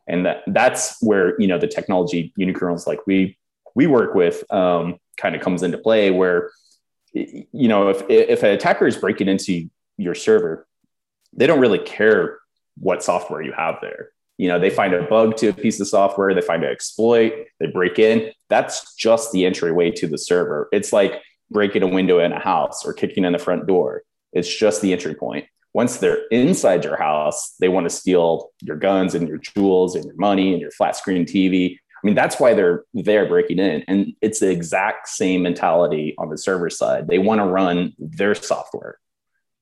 and 0.06 0.26
that 0.26 0.42
that's 0.48 0.96
where 1.00 1.40
you 1.40 1.46
know 1.46 1.58
the 1.58 1.66
technology 1.66 2.32
unikernels 2.38 2.86
like 2.86 3.00
we 3.06 3.36
we 3.74 3.86
work 3.86 4.14
with 4.14 4.50
um, 4.52 4.96
kind 5.16 5.34
of 5.34 5.42
comes 5.42 5.62
into 5.62 5.78
play 5.78 6.10
where 6.10 6.50
you 7.12 7.68
know 7.68 7.88
if 7.88 8.02
if 8.08 8.42
an 8.42 8.50
attacker 8.50 8.86
is 8.86 8.96
breaking 8.96 9.28
into 9.28 9.68
your 9.96 10.14
server 10.14 10.66
they 11.36 11.46
don't 11.46 11.60
really 11.60 11.78
care 11.78 12.38
what 12.78 13.02
software 13.02 13.42
you 13.42 13.52
have 13.52 13.76
there. 13.80 14.10
You 14.38 14.48
know 14.48 14.58
they 14.58 14.70
find 14.70 14.92
a 14.94 15.02
bug 15.04 15.36
to 15.38 15.48
a 15.48 15.52
piece 15.52 15.78
of 15.80 15.86
software 15.86 16.34
they 16.34 16.40
find 16.40 16.64
an 16.64 16.70
exploit 16.70 17.32
they 17.60 17.66
break 17.68 17.98
in. 17.98 18.32
That's 18.48 18.94
just 18.96 19.32
the 19.32 19.46
entryway 19.46 19.90
to 19.92 20.08
the 20.08 20.18
server. 20.18 20.68
It's 20.72 20.92
like 20.92 21.22
breaking 21.50 21.82
a 21.82 21.88
window 21.88 22.18
in 22.18 22.32
a 22.32 22.40
house 22.40 22.84
or 22.84 22.92
kicking 22.92 23.24
in 23.24 23.32
the 23.32 23.38
front 23.38 23.66
door. 23.66 24.02
It's 24.32 24.52
just 24.52 24.82
the 24.82 24.92
entry 24.92 25.14
point. 25.14 25.46
Once 25.72 25.98
they're 25.98 26.26
inside 26.28 26.84
your 26.84 26.96
house 26.96 27.54
they 27.60 27.68
want 27.68 27.84
to 27.84 27.90
steal 27.90 28.50
your 28.60 28.76
guns 28.76 29.14
and 29.14 29.28
your 29.28 29.38
jewels 29.38 29.94
and 29.94 30.04
your 30.04 30.16
money 30.16 30.52
and 30.52 30.60
your 30.60 30.70
flat 30.70 30.96
screen 30.96 31.24
tv 31.24 31.78
I 32.04 32.06
mean, 32.06 32.14
that's 32.14 32.38
why 32.38 32.52
they're 32.52 32.84
there 32.92 33.26
breaking 33.26 33.58
in. 33.58 33.82
And 33.88 34.12
it's 34.20 34.40
the 34.40 34.50
exact 34.50 35.08
same 35.08 35.42
mentality 35.42 36.14
on 36.18 36.28
the 36.28 36.37
server 36.37 36.68
side. 36.68 37.08
They 37.08 37.18
want 37.18 37.38
to 37.38 37.46
run 37.46 37.94
their 37.99 38.34
software. 38.34 38.99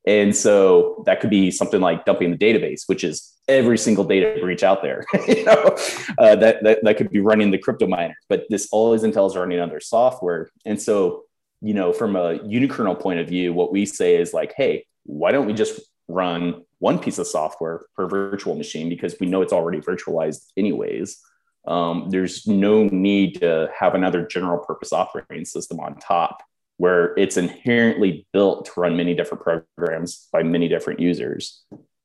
And 0.08 0.34
so 0.34 1.04
that 1.06 1.20
could 1.20 1.30
be 1.30 1.52
something 1.52 1.80
like 1.80 2.04
dumping 2.04 2.32
the 2.32 2.36
database, 2.36 2.82
which 2.86 3.04
is 3.04 3.32
every 3.46 3.78
single 3.78 4.02
data 4.02 4.40
breach 4.40 4.64
out 4.64 4.82
there. 4.82 5.04
you 5.28 5.44
know, 5.44 5.76
uh, 6.18 6.34
that, 6.34 6.64
that 6.64 6.80
that 6.82 6.96
could 6.96 7.10
be 7.10 7.20
running 7.20 7.52
the 7.52 7.58
crypto 7.58 7.86
miner, 7.86 8.16
but 8.28 8.46
this 8.50 8.68
always 8.72 9.04
is 9.04 9.36
running 9.36 9.60
on 9.60 9.68
their 9.68 9.78
software. 9.78 10.50
And 10.64 10.82
so, 10.82 11.22
you 11.60 11.74
know, 11.74 11.92
from 11.92 12.16
a 12.16 12.40
unikernel 12.40 12.98
point 12.98 13.20
of 13.20 13.28
view, 13.28 13.52
what 13.52 13.70
we 13.70 13.86
say 13.86 14.16
is 14.16 14.34
like, 14.34 14.52
hey, 14.56 14.84
why 15.04 15.30
don't 15.30 15.46
we 15.46 15.52
just 15.52 15.80
run 16.08 16.64
one 16.80 16.98
piece 16.98 17.18
of 17.20 17.28
software 17.28 17.82
per 17.94 18.08
virtual 18.08 18.56
machine 18.56 18.88
because 18.88 19.14
we 19.20 19.28
know 19.28 19.42
it's 19.42 19.52
already 19.52 19.78
virtualized 19.78 20.46
anyways 20.56 21.20
um, 21.66 22.08
there's 22.10 22.46
no 22.46 22.84
need 22.84 23.40
to 23.40 23.70
have 23.76 23.94
another 23.94 24.26
general 24.26 24.58
purpose 24.58 24.92
operating 24.92 25.44
system 25.44 25.80
on 25.80 25.98
top 25.98 26.42
where 26.78 27.14
it's 27.16 27.36
inherently 27.36 28.26
built 28.32 28.64
to 28.64 28.72
run 28.80 28.96
many 28.96 29.14
different 29.14 29.44
programs 29.44 30.28
by 30.32 30.42
many 30.42 30.68
different 30.68 30.98
users. 30.98 31.62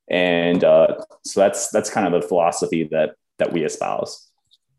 And 0.10 0.64
uh, 0.64 1.04
so 1.26 1.40
that's 1.40 1.70
that's 1.70 1.90
kind 1.90 2.06
of 2.06 2.22
the 2.22 2.28
philosophy 2.28 2.84
that 2.92 3.16
that 3.40 3.52
we 3.52 3.64
espouse. 3.64 4.30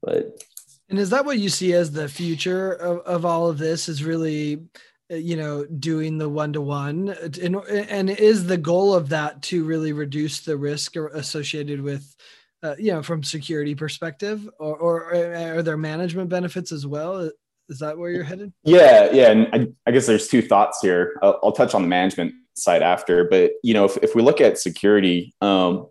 But 0.02 0.42
and 0.88 0.98
is 0.98 1.10
that 1.10 1.24
what 1.24 1.38
you 1.38 1.48
see 1.48 1.72
as 1.74 1.90
the 1.90 2.08
future 2.08 2.72
of, 2.72 2.98
of 3.00 3.24
all 3.24 3.48
of 3.48 3.58
this 3.58 3.88
is 3.88 4.04
really 4.04 4.62
you 5.10 5.36
know 5.36 5.64
doing 5.64 6.18
the 6.18 6.28
one 6.28 6.52
to 6.52 6.60
one 6.60 7.08
and 7.42 7.56
and 7.66 8.10
is 8.10 8.46
the 8.46 8.58
goal 8.58 8.94
of 8.94 9.08
that 9.08 9.42
to 9.42 9.64
really 9.64 9.92
reduce 9.92 10.40
the 10.40 10.56
risk 10.56 10.96
associated 10.96 11.80
with 11.80 12.14
uh, 12.62 12.74
you 12.78 12.92
know, 12.92 13.02
from 13.02 13.22
security 13.22 13.74
perspective, 13.74 14.48
or, 14.58 14.76
or 14.76 15.14
are 15.14 15.62
there 15.62 15.76
management 15.76 16.28
benefits 16.28 16.72
as 16.72 16.86
well? 16.86 17.30
Is 17.68 17.78
that 17.80 17.96
where 17.96 18.10
you're 18.10 18.24
headed? 18.24 18.52
Yeah, 18.64 19.10
yeah, 19.12 19.30
and 19.30 19.48
I, 19.52 19.68
I 19.86 19.92
guess 19.92 20.06
there's 20.06 20.28
two 20.28 20.42
thoughts 20.42 20.80
here. 20.80 21.18
I'll, 21.22 21.38
I'll, 21.42 21.52
touch 21.52 21.74
on 21.74 21.82
the 21.82 21.88
management 21.88 22.34
side 22.54 22.82
after, 22.82 23.24
but 23.24 23.52
you 23.62 23.74
know, 23.74 23.84
if, 23.84 23.96
if 23.98 24.14
we 24.14 24.22
look 24.22 24.40
at 24.40 24.58
security, 24.58 25.34
um, 25.40 25.88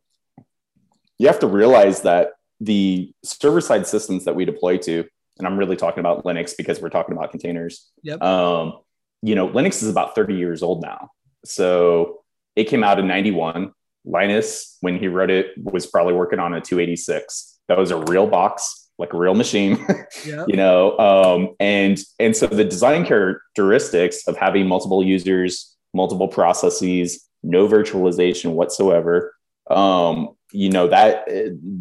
you 1.19 1.27
have 1.27 1.39
to 1.39 1.47
realize 1.47 2.01
that 2.01 2.31
the 2.59 3.11
server 3.23 3.61
side 3.61 3.87
systems 3.87 4.25
that 4.25 4.35
we 4.35 4.43
deploy 4.43 4.77
to, 4.77 5.05
and 5.37 5.47
I'm 5.47 5.57
really 5.57 5.75
talking 5.75 5.99
about 5.99 6.25
Linux 6.25 6.57
because 6.57 6.81
we're 6.81 6.89
talking 6.89 7.15
about 7.15 7.31
containers. 7.31 7.89
Yep. 8.01 8.21
Um, 8.23 8.79
you 9.21 9.35
know, 9.35 9.47
Linux 9.47 9.83
is 9.83 9.89
about 9.89 10.15
30 10.15 10.33
years 10.33 10.63
old 10.63 10.81
now, 10.81 11.11
so 11.45 12.23
it 12.55 12.65
came 12.65 12.83
out 12.83 12.99
in 12.99 13.07
91 13.07 13.71
Linus, 14.07 14.77
when 14.81 14.97
he 14.97 15.07
wrote 15.07 15.29
it, 15.29 15.47
was 15.57 15.85
probably 15.85 16.13
working 16.13 16.39
on 16.39 16.53
a 16.53 16.61
286. 16.61 17.59
That 17.67 17.77
was 17.77 17.91
a 17.91 17.97
real 17.97 18.27
box, 18.27 18.89
like 18.97 19.13
a 19.13 19.17
real 19.17 19.35
machine, 19.35 19.85
you 20.25 20.55
know. 20.55 20.97
Um, 20.97 21.55
and 21.59 21.99
and 22.19 22.35
so 22.35 22.47
the 22.47 22.63
design 22.63 23.05
characteristics 23.05 24.27
of 24.27 24.37
having 24.37 24.67
multiple 24.67 25.03
users, 25.03 25.75
multiple 25.93 26.27
processes, 26.27 27.27
no 27.43 27.67
virtualization 27.67 28.53
whatsoever, 28.53 29.33
um, 29.69 30.29
you 30.51 30.69
know 30.69 30.87
that 30.87 31.25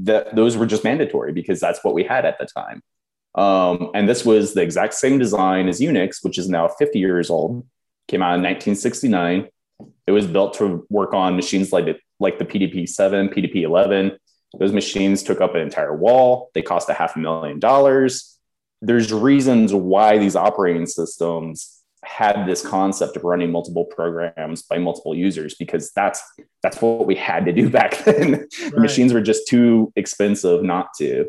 that 0.03 0.35
those 0.35 0.57
were 0.57 0.67
just 0.67 0.85
mandatory 0.85 1.33
because 1.33 1.61
that's 1.61 1.83
what 1.85 1.95
we 1.95 2.03
had 2.03 2.25
at 2.25 2.39
the 2.39 2.47
time. 2.47 2.83
Um, 3.37 3.91
and 3.95 4.09
this 4.09 4.25
was 4.25 4.55
the 4.55 4.63
exact 4.63 4.95
same 4.95 5.19
design 5.19 5.69
as 5.69 5.81
Unix, 5.81 6.23
which 6.23 6.39
is 6.39 6.49
now 6.49 6.69
50 6.69 6.99
years 6.99 7.29
old. 7.31 7.67
Came 8.09 8.23
out 8.23 8.37
in 8.37 8.43
1969. 8.43 9.49
It 10.07 10.13
was 10.13 10.27
built 10.27 10.55
to 10.55 10.87
work 10.89 11.15
on 11.15 11.37
machines 11.37 11.73
like 11.73 11.87
the, 11.87 11.97
like 12.21 12.39
the 12.39 12.45
PDP 12.45 12.89
7, 12.89 13.29
PDP 13.29 13.63
11. 13.63 14.17
Those 14.59 14.73
machines 14.73 15.23
took 15.23 15.41
up 15.41 15.55
an 15.55 15.61
entire 15.61 15.95
wall. 15.95 16.51
They 16.55 16.63
cost 16.63 16.89
a 16.89 16.95
half 16.95 17.17
a 17.17 17.19
million 17.19 17.59
dollars. 17.59 18.39
There's 18.81 19.13
reasons 19.13 19.75
why 19.75 20.19
these 20.19 20.37
operating 20.37 20.87
systems 20.87 21.83
had 22.05 22.47
this 22.47 22.65
concept 22.65 23.17
of 23.17 23.25
running 23.25 23.51
multiple 23.51 23.85
programs 23.85 24.63
by 24.63 24.79
multiple 24.79 25.15
users 25.15 25.55
because 25.57 25.91
that's 25.91 26.23
that's 26.63 26.81
what 26.81 27.07
we 27.07 27.17
had 27.17 27.45
to 27.47 27.53
do 27.53 27.69
back 27.79 27.99
then. 28.05 28.33
Right. 28.33 28.73
the 28.73 28.81
machines 28.81 29.13
were 29.13 29.21
just 29.21 29.49
too 29.49 29.93
expensive 29.97 30.63
not 30.63 30.89
to. 30.99 31.27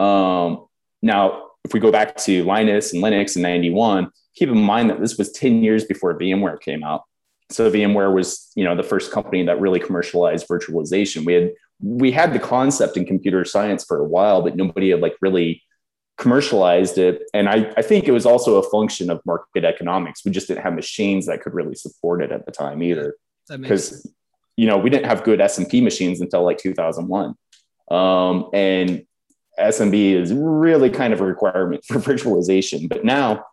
Um, 0.00 0.66
now, 1.02 1.50
if 1.64 1.72
we 1.72 1.80
go 1.80 1.92
back 1.92 2.16
to 2.16 2.44
Linus 2.44 2.92
and 2.92 3.02
Linux 3.02 3.36
in 3.36 3.42
91, 3.42 4.10
keep 4.34 4.48
in 4.48 4.58
mind 4.58 4.90
that 4.90 5.00
this 5.00 5.16
was 5.16 5.32
10 5.32 5.62
years 5.62 5.84
before 5.84 6.18
VMware 6.18 6.60
came 6.60 6.82
out 6.82 7.04
so 7.50 7.70
VMware 7.70 8.12
was, 8.12 8.50
you 8.54 8.64
know, 8.64 8.76
the 8.76 8.82
first 8.82 9.12
company 9.12 9.44
that 9.44 9.60
really 9.60 9.80
commercialized 9.80 10.48
virtualization. 10.48 11.24
We 11.24 11.32
had 11.34 11.52
we 11.80 12.10
had 12.10 12.32
the 12.32 12.38
concept 12.38 12.96
in 12.96 13.04
computer 13.04 13.44
science 13.44 13.84
for 13.84 13.98
a 13.98 14.04
while, 14.04 14.42
but 14.42 14.56
nobody 14.56 14.90
had 14.90 15.00
like 15.00 15.16
really 15.20 15.62
commercialized 16.16 16.96
it. 16.96 17.22
And 17.34 17.48
I, 17.48 17.72
I 17.76 17.82
think 17.82 18.08
it 18.08 18.12
was 18.12 18.24
also 18.24 18.56
a 18.56 18.70
function 18.70 19.10
of 19.10 19.20
market 19.26 19.64
economics. 19.64 20.24
We 20.24 20.30
just 20.30 20.48
didn't 20.48 20.62
have 20.62 20.74
machines 20.74 21.26
that 21.26 21.42
could 21.42 21.54
really 21.54 21.74
support 21.74 22.22
it 22.22 22.32
at 22.32 22.46
the 22.46 22.52
time 22.52 22.82
either. 22.82 23.14
Because 23.48 24.10
you 24.56 24.66
know, 24.66 24.78
we 24.78 24.90
didn't 24.90 25.06
have 25.06 25.22
good 25.22 25.38
SMP 25.40 25.82
machines 25.82 26.20
until 26.20 26.42
like 26.42 26.58
2001. 26.58 27.34
Um, 27.90 28.50
and 28.52 29.04
SMP 29.60 30.14
is 30.14 30.32
really 30.32 30.90
kind 30.90 31.12
of 31.12 31.20
a 31.20 31.24
requirement 31.24 31.84
for 31.84 31.94
virtualization. 31.98 32.88
But 32.88 33.04
now 33.04 33.44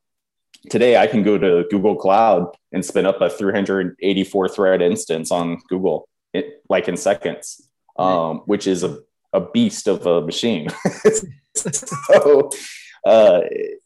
today 0.69 0.97
I 0.97 1.07
can 1.07 1.23
go 1.23 1.37
to 1.37 1.65
Google 1.69 1.95
Cloud 1.95 2.55
and 2.71 2.85
spin 2.85 3.05
up 3.05 3.21
a 3.21 3.29
384 3.29 4.49
thread 4.49 4.81
instance 4.81 5.31
on 5.31 5.61
Google, 5.69 6.07
it, 6.33 6.61
like 6.69 6.87
in 6.87 6.97
seconds, 6.97 7.69
um, 7.97 8.39
which 8.45 8.67
is 8.67 8.83
a, 8.83 8.99
a 9.33 9.41
beast 9.41 9.87
of 9.87 10.05
a 10.05 10.21
machine. 10.21 10.69
so, 11.55 12.49
uh, 13.05 13.41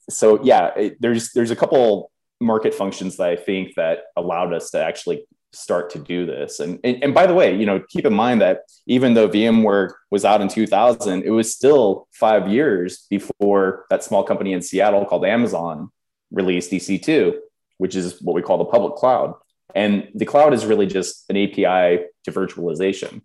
so 0.10 0.44
yeah, 0.44 0.74
it, 0.76 1.02
there's 1.02 1.32
there's 1.34 1.52
a 1.52 1.56
couple 1.56 2.12
market 2.40 2.74
functions 2.74 3.18
that 3.18 3.30
I 3.30 3.36
think 3.36 3.76
that 3.76 4.04
allowed 4.16 4.54
us 4.54 4.70
to 4.72 4.84
actually 4.84 5.26
start 5.54 5.90
to 5.90 6.00
do 6.00 6.26
this. 6.26 6.60
And, 6.60 6.80
and, 6.84 7.04
and 7.04 7.14
by 7.14 7.26
the 7.26 7.34
way, 7.34 7.56
you 7.56 7.66
know, 7.66 7.82
keep 7.90 8.06
in 8.06 8.14
mind 8.14 8.42
that 8.42 8.60
even 8.86 9.14
though 9.14 9.28
VMware 9.28 9.92
was 10.12 10.24
out 10.26 10.42
in 10.42 10.50
2000, 10.50 11.24
it 11.24 11.30
was 11.30 11.52
still 11.52 12.08
five 12.12 12.48
years 12.48 13.08
before 13.10 13.86
that 13.90 14.04
small 14.04 14.24
company 14.24 14.54
in 14.54 14.62
Seattle 14.62 15.06
called 15.06 15.26
Amazon 15.26 15.90
released 16.32 16.72
EC2, 16.72 17.38
which 17.78 17.96
is 17.96 18.22
what 18.22 18.36
we 18.36 18.42
call 18.42 18.58
the 18.58 18.66
public 18.66 18.96
cloud. 18.96 19.36
And 19.76 20.10
the 20.16 20.26
cloud 20.26 20.54
is 20.54 20.66
really 20.66 20.88
just 20.88 21.26
an 21.30 21.38
API 21.38 22.06
to 22.24 22.32
virtualization. 22.32 23.22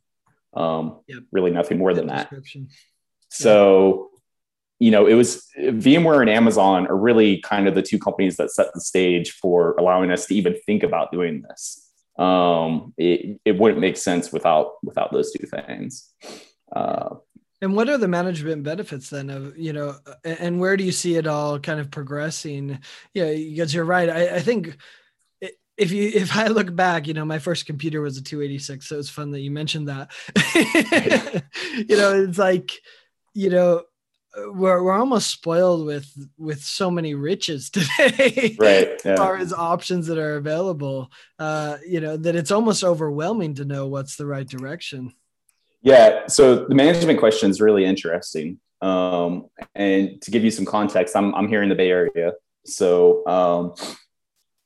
Um, 0.54 1.00
yep. 1.06 1.20
Really 1.30 1.50
nothing 1.50 1.78
more 1.78 1.94
than 1.94 2.08
that. 2.08 2.30
So, 3.28 4.10
you 4.78 4.90
know, 4.90 5.06
it 5.06 5.14
was 5.14 5.46
VMware 5.58 6.20
and 6.20 6.28
Amazon 6.28 6.86
are 6.88 6.96
really 6.96 7.40
kind 7.40 7.68
of 7.68 7.74
the 7.74 7.82
two 7.82 7.98
companies 7.98 8.36
that 8.36 8.50
set 8.50 8.66
the 8.74 8.80
stage 8.80 9.30
for 9.32 9.74
allowing 9.78 10.10
us 10.10 10.26
to 10.26 10.34
even 10.34 10.56
think 10.66 10.82
about 10.82 11.12
doing 11.12 11.42
this 11.48 11.82
um, 12.18 12.92
it, 12.98 13.40
it 13.44 13.58
wouldn't 13.58 13.80
make 13.80 13.96
sense 13.96 14.32
without 14.32 14.74
without 14.82 15.12
those 15.12 15.32
two 15.32 15.46
things. 15.46 16.12
Uh, 16.74 17.16
and 17.62 17.76
what 17.76 17.88
are 17.88 17.96
the 17.96 18.08
management 18.08 18.64
benefits 18.64 19.08
then 19.08 19.30
of 19.30 19.56
you 19.56 19.72
know, 19.72 19.96
and 20.24 20.60
where 20.60 20.76
do 20.76 20.84
you 20.84 20.92
see 20.92 21.14
it 21.14 21.28
all 21.28 21.58
kind 21.60 21.80
of 21.80 21.90
progressing? 21.90 22.80
Yeah, 23.14 23.32
because 23.32 23.72
you're 23.72 23.84
right. 23.84 24.10
I, 24.10 24.36
I 24.36 24.40
think 24.40 24.76
if 25.78 25.92
you 25.92 26.10
if 26.12 26.36
I 26.36 26.48
look 26.48 26.74
back, 26.74 27.06
you 27.06 27.14
know, 27.14 27.24
my 27.24 27.38
first 27.38 27.64
computer 27.64 28.00
was 28.00 28.18
a 28.18 28.22
286, 28.22 28.86
so 28.86 28.98
it's 28.98 29.08
fun 29.08 29.30
that 29.30 29.40
you 29.40 29.52
mentioned 29.52 29.88
that. 29.88 30.10
you 31.88 31.96
know, 31.96 32.24
it's 32.24 32.38
like, 32.38 32.72
you 33.32 33.48
know, 33.48 33.84
we're, 34.36 34.82
we're 34.82 34.98
almost 34.98 35.30
spoiled 35.30 35.86
with 35.86 36.10
with 36.36 36.62
so 36.62 36.90
many 36.90 37.14
riches 37.14 37.70
today 37.70 38.56
right 38.58 39.00
yeah. 39.04 39.12
as 39.12 39.18
far 39.18 39.36
as 39.36 39.52
options 39.52 40.06
that 40.06 40.16
are 40.16 40.36
available 40.36 41.10
uh 41.38 41.76
you 41.86 42.00
know 42.00 42.16
that 42.16 42.34
it's 42.34 42.50
almost 42.50 42.82
overwhelming 42.82 43.54
to 43.54 43.66
know 43.66 43.88
what's 43.88 44.16
the 44.16 44.24
right 44.24 44.48
direction 44.48 45.12
yeah 45.82 46.26
so 46.26 46.64
the 46.64 46.74
management 46.74 47.18
question 47.18 47.50
is 47.50 47.60
really 47.60 47.84
interesting 47.84 48.58
um 48.80 49.46
and 49.74 50.20
to 50.22 50.30
give 50.30 50.44
you 50.44 50.50
some 50.50 50.64
context 50.64 51.16
i'm, 51.16 51.34
I'm 51.34 51.48
here 51.48 51.62
in 51.62 51.68
the 51.68 51.74
bay 51.74 51.90
area 51.90 52.32
so 52.64 53.26
um 53.26 53.74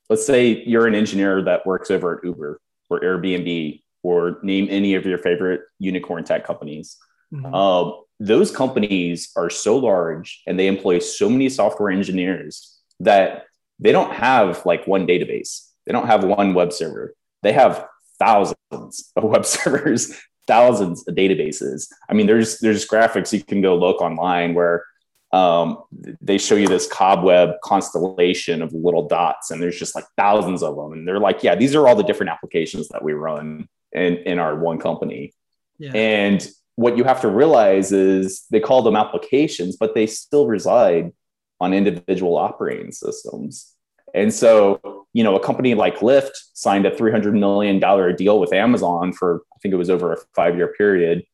let's 0.09 0.26
say 0.26 0.62
you're 0.64 0.87
an 0.87 0.94
engineer 0.94 1.42
that 1.42 1.66
works 1.66 1.90
over 1.90 2.18
at 2.18 2.24
uber 2.24 2.61
or 2.90 3.00
airbnb 3.00 3.83
or 4.02 4.38
name 4.42 4.68
any 4.70 4.94
of 4.94 5.05
your 5.05 5.18
favorite 5.18 5.62
unicorn 5.79 6.24
tech 6.24 6.44
companies 6.44 6.96
mm-hmm. 7.33 7.55
um 7.55 8.02
those 8.18 8.50
companies 8.50 9.31
are 9.37 9.50
so 9.50 9.76
large 9.76 10.42
and 10.46 10.59
they 10.59 10.66
employ 10.66 10.98
so 10.98 11.29
many 11.29 11.48
software 11.48 11.90
engineers 11.90 12.79
that 13.00 13.44
they 13.79 13.92
don't 13.92 14.12
have 14.12 14.64
like 14.64 14.87
one 14.87 15.07
database. 15.07 15.68
They 15.85 15.92
don't 15.92 16.07
have 16.07 16.24
one 16.24 16.55
web 16.55 16.72
server. 16.72 17.14
They 17.42 17.52
have 17.52 17.87
thousands 18.18 19.12
of 19.14 19.24
web 19.24 19.44
servers, 19.44 20.18
thousands 20.46 21.06
of 21.06 21.14
databases. 21.14 21.88
I 22.09 22.14
mean, 22.14 22.26
there's 22.26 22.59
there's 22.59 22.87
graphics 22.87 23.32
you 23.32 23.42
can 23.42 23.61
go 23.61 23.76
look 23.76 24.00
online 24.00 24.54
where 24.54 24.85
um, 25.32 25.82
they 26.20 26.38
show 26.38 26.54
you 26.54 26.68
this 26.68 26.87
cobweb 26.87 27.50
constellation 27.62 28.62
of 28.62 28.72
little 28.72 29.09
dots, 29.09 29.50
and 29.50 29.62
there's 29.62 29.78
just 29.78 29.94
like 29.94 30.04
thousands 30.16 30.62
of 30.62 30.76
them. 30.76 30.92
And 30.92 31.06
they're 31.06 31.20
like, 31.20 31.42
yeah, 31.42 31.54
these 31.54 31.74
are 31.74 31.87
all 31.87 31.96
the 31.96 32.04
different 32.04 32.30
applications 32.30 32.88
that 32.88 33.02
we 33.02 33.12
run 33.12 33.68
in 33.92 34.16
in 34.18 34.38
our 34.38 34.56
one 34.56 34.78
company. 34.78 35.32
Yeah. 35.78 35.92
And 35.94 36.48
what 36.76 36.96
you 36.96 37.04
have 37.04 37.22
to 37.22 37.28
realize 37.28 37.92
is 37.92 38.44
they 38.50 38.61
call 38.61 38.82
them 38.82 38.96
applications, 38.96 39.76
but 39.76 39.94
they 39.94 40.06
still 40.06 40.46
reside 40.46 41.12
on 41.61 41.72
individual 41.72 42.37
operating 42.37 42.92
systems. 42.92 43.75
And 44.16 44.33
so, 44.33 45.07
you 45.12 45.22
know, 45.22 45.37
a 45.37 45.40
company 45.40 45.74
like 45.74 45.98
Lyft 45.98 46.33
signed 46.55 46.87
a 46.87 46.90
$300 46.90 47.33
million 47.33 47.79
deal 48.16 48.40
with 48.40 48.52
Amazon 48.52 49.12
for, 49.12 49.42
I 49.55 49.59
think 49.61 49.72
it 49.72 49.76
was 49.76 49.90
over 49.90 50.12
a 50.12 50.16
five 50.35 50.57
year 50.57 50.74
period. 50.76 51.24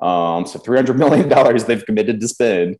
Um, 0.00 0.46
so 0.46 0.58
$300 0.58 0.96
million 1.28 1.28
they've 1.66 1.84
committed 1.84 2.20
to 2.20 2.28
spend. 2.28 2.78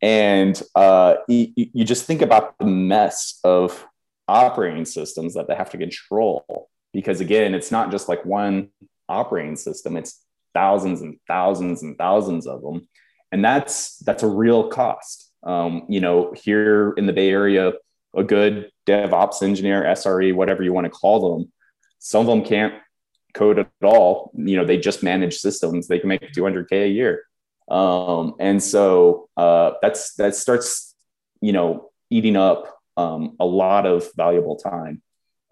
And 0.00 0.60
uh, 0.74 1.16
you, 1.28 1.52
you 1.56 1.84
just 1.84 2.06
think 2.06 2.22
about 2.22 2.56
the 2.58 2.66
mess 2.66 3.40
of 3.42 3.84
operating 4.28 4.84
systems 4.84 5.34
that 5.34 5.48
they 5.48 5.54
have 5.54 5.70
to 5.70 5.78
control. 5.78 6.70
Because 6.92 7.20
again, 7.20 7.54
it's 7.54 7.70
not 7.70 7.90
just 7.90 8.08
like 8.08 8.24
one 8.24 8.68
operating 9.08 9.56
system, 9.56 9.96
it's 9.96 10.22
thousands 10.54 11.02
and 11.02 11.18
thousands 11.26 11.82
and 11.82 11.98
thousands 11.98 12.46
of 12.46 12.62
them 12.62 12.88
and 13.32 13.44
that's 13.44 13.98
that's 13.98 14.22
a 14.22 14.26
real 14.26 14.68
cost 14.68 15.30
um, 15.44 15.84
you 15.88 16.00
know 16.00 16.32
here 16.34 16.92
in 16.96 17.06
the 17.06 17.12
bay 17.12 17.30
area 17.30 17.72
a 18.16 18.24
good 18.24 18.70
devops 18.86 19.42
engineer 19.42 19.82
sre 19.96 20.34
whatever 20.34 20.62
you 20.62 20.72
want 20.72 20.84
to 20.84 20.90
call 20.90 21.38
them 21.38 21.52
some 21.98 22.20
of 22.20 22.26
them 22.26 22.44
can't 22.44 22.74
code 23.36 23.58
at 23.58 23.68
all. 23.84 24.32
You 24.34 24.56
know 24.56 24.64
they 24.64 24.78
just 24.78 25.02
manage 25.02 25.36
systems. 25.36 25.86
They 25.86 26.00
can 26.00 26.08
make 26.08 26.32
200k 26.32 26.84
a 26.84 26.88
year. 26.88 27.24
Um, 27.68 28.34
and 28.40 28.62
so 28.62 29.28
uh, 29.36 29.72
that's 29.82 30.14
that 30.14 30.34
starts 30.34 30.94
you 31.40 31.52
know 31.52 31.90
eating 32.10 32.36
up 32.36 32.78
um, 32.96 33.36
a 33.38 33.44
lot 33.46 33.86
of 33.86 34.08
valuable 34.16 34.56
time. 34.56 35.02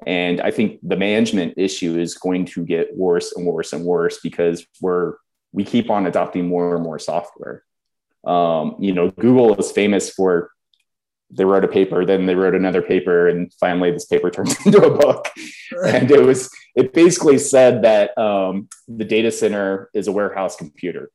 And 0.06 0.40
I 0.40 0.50
think 0.50 0.80
the 0.82 0.96
management 0.96 1.54
issue 1.56 1.98
is 1.98 2.14
going 2.14 2.46
to 2.46 2.64
get 2.64 2.96
worse 2.96 3.32
and 3.36 3.46
worse 3.46 3.72
and 3.72 3.84
worse 3.84 4.18
because 4.22 4.66
we're 4.80 5.14
we 5.52 5.64
keep 5.64 5.90
on 5.90 6.06
adopting 6.06 6.48
more 6.48 6.74
and 6.74 6.82
more 6.82 6.98
software. 6.98 7.62
Um, 8.24 8.76
you 8.80 8.92
know, 8.92 9.10
Google 9.10 9.54
is 9.56 9.70
famous 9.70 10.10
for 10.10 10.50
they 11.36 11.44
wrote 11.44 11.64
a 11.64 11.68
paper, 11.68 12.04
then 12.04 12.26
they 12.26 12.34
wrote 12.34 12.54
another 12.54 12.82
paper, 12.82 13.28
and 13.28 13.52
finally 13.54 13.90
this 13.90 14.06
paper 14.06 14.30
turned 14.30 14.56
into 14.64 14.84
a 14.84 14.96
book. 14.96 15.28
Right. 15.72 15.94
And 15.94 16.10
it 16.10 16.22
was 16.22 16.50
it 16.74 16.92
basically 16.92 17.38
said 17.38 17.82
that 17.82 18.16
um, 18.18 18.68
the 18.88 19.04
data 19.04 19.30
center 19.30 19.90
is 19.94 20.08
a 20.08 20.12
warehouse 20.12 20.56
computer, 20.56 21.10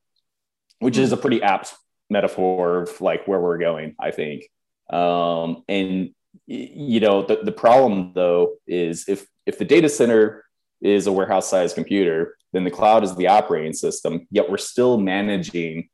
which 0.78 0.98
is 0.98 1.12
a 1.12 1.16
pretty 1.16 1.42
apt 1.42 1.74
metaphor 2.08 2.82
of 2.82 3.00
like 3.00 3.26
where 3.26 3.40
we're 3.40 3.58
going, 3.58 3.94
I 3.98 4.10
think. 4.10 4.44
Um, 4.92 5.62
and 5.68 6.10
you 6.46 7.00
know 7.00 7.22
the, 7.22 7.40
the 7.42 7.52
problem 7.52 8.12
though 8.14 8.56
is 8.66 9.08
if 9.08 9.26
if 9.46 9.58
the 9.58 9.64
data 9.64 9.88
center 9.88 10.44
is 10.80 11.06
a 11.06 11.12
warehouse 11.12 11.48
sized 11.48 11.74
computer 11.74 12.36
then 12.52 12.64
the 12.64 12.70
cloud 12.70 13.04
is 13.04 13.14
the 13.16 13.28
operating 13.28 13.72
system 13.72 14.26
yet 14.30 14.50
we're 14.50 14.56
still 14.56 14.98
managing 14.98 15.88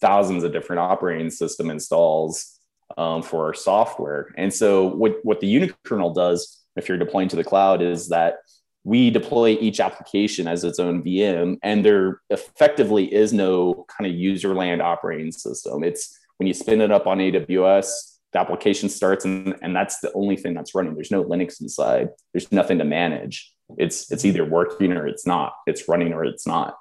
thousands 0.00 0.44
of 0.44 0.52
different 0.52 0.80
operating 0.80 1.30
system 1.30 1.70
installs 1.70 2.59
um, 2.96 3.22
for 3.22 3.46
our 3.46 3.54
software. 3.54 4.32
And 4.36 4.52
so 4.52 4.86
what, 4.86 5.16
what 5.22 5.40
the 5.40 5.54
unikernel 5.54 6.14
does 6.14 6.58
if 6.76 6.88
you're 6.88 6.98
deploying 6.98 7.28
to 7.28 7.36
the 7.36 7.44
cloud 7.44 7.82
is 7.82 8.08
that 8.08 8.36
we 8.84 9.10
deploy 9.10 9.58
each 9.60 9.80
application 9.80 10.48
as 10.48 10.64
its 10.64 10.78
own 10.78 11.02
VM, 11.02 11.58
and 11.62 11.84
there 11.84 12.22
effectively 12.30 13.12
is 13.12 13.32
no 13.32 13.84
kind 13.88 14.10
of 14.10 14.16
user 14.16 14.54
land 14.54 14.80
operating 14.80 15.32
system. 15.32 15.84
It's 15.84 16.18
when 16.38 16.46
you 16.46 16.54
spin 16.54 16.80
it 16.80 16.90
up 16.90 17.06
on 17.06 17.18
AWS, 17.18 18.10
the 18.32 18.40
application 18.40 18.88
starts 18.88 19.24
and, 19.24 19.54
and 19.60 19.74
that's 19.74 20.00
the 20.00 20.12
only 20.14 20.36
thing 20.36 20.54
that's 20.54 20.74
running. 20.74 20.94
There's 20.94 21.10
no 21.10 21.24
linux 21.24 21.60
inside. 21.60 22.10
There's 22.32 22.50
nothing 22.52 22.78
to 22.78 22.84
manage. 22.84 23.52
It's 23.76 24.10
it's 24.10 24.24
either 24.24 24.44
working 24.44 24.92
or 24.92 25.06
it's 25.06 25.26
not. 25.26 25.52
It's 25.66 25.88
running 25.88 26.12
or 26.12 26.24
it's 26.24 26.46
not. 26.46 26.76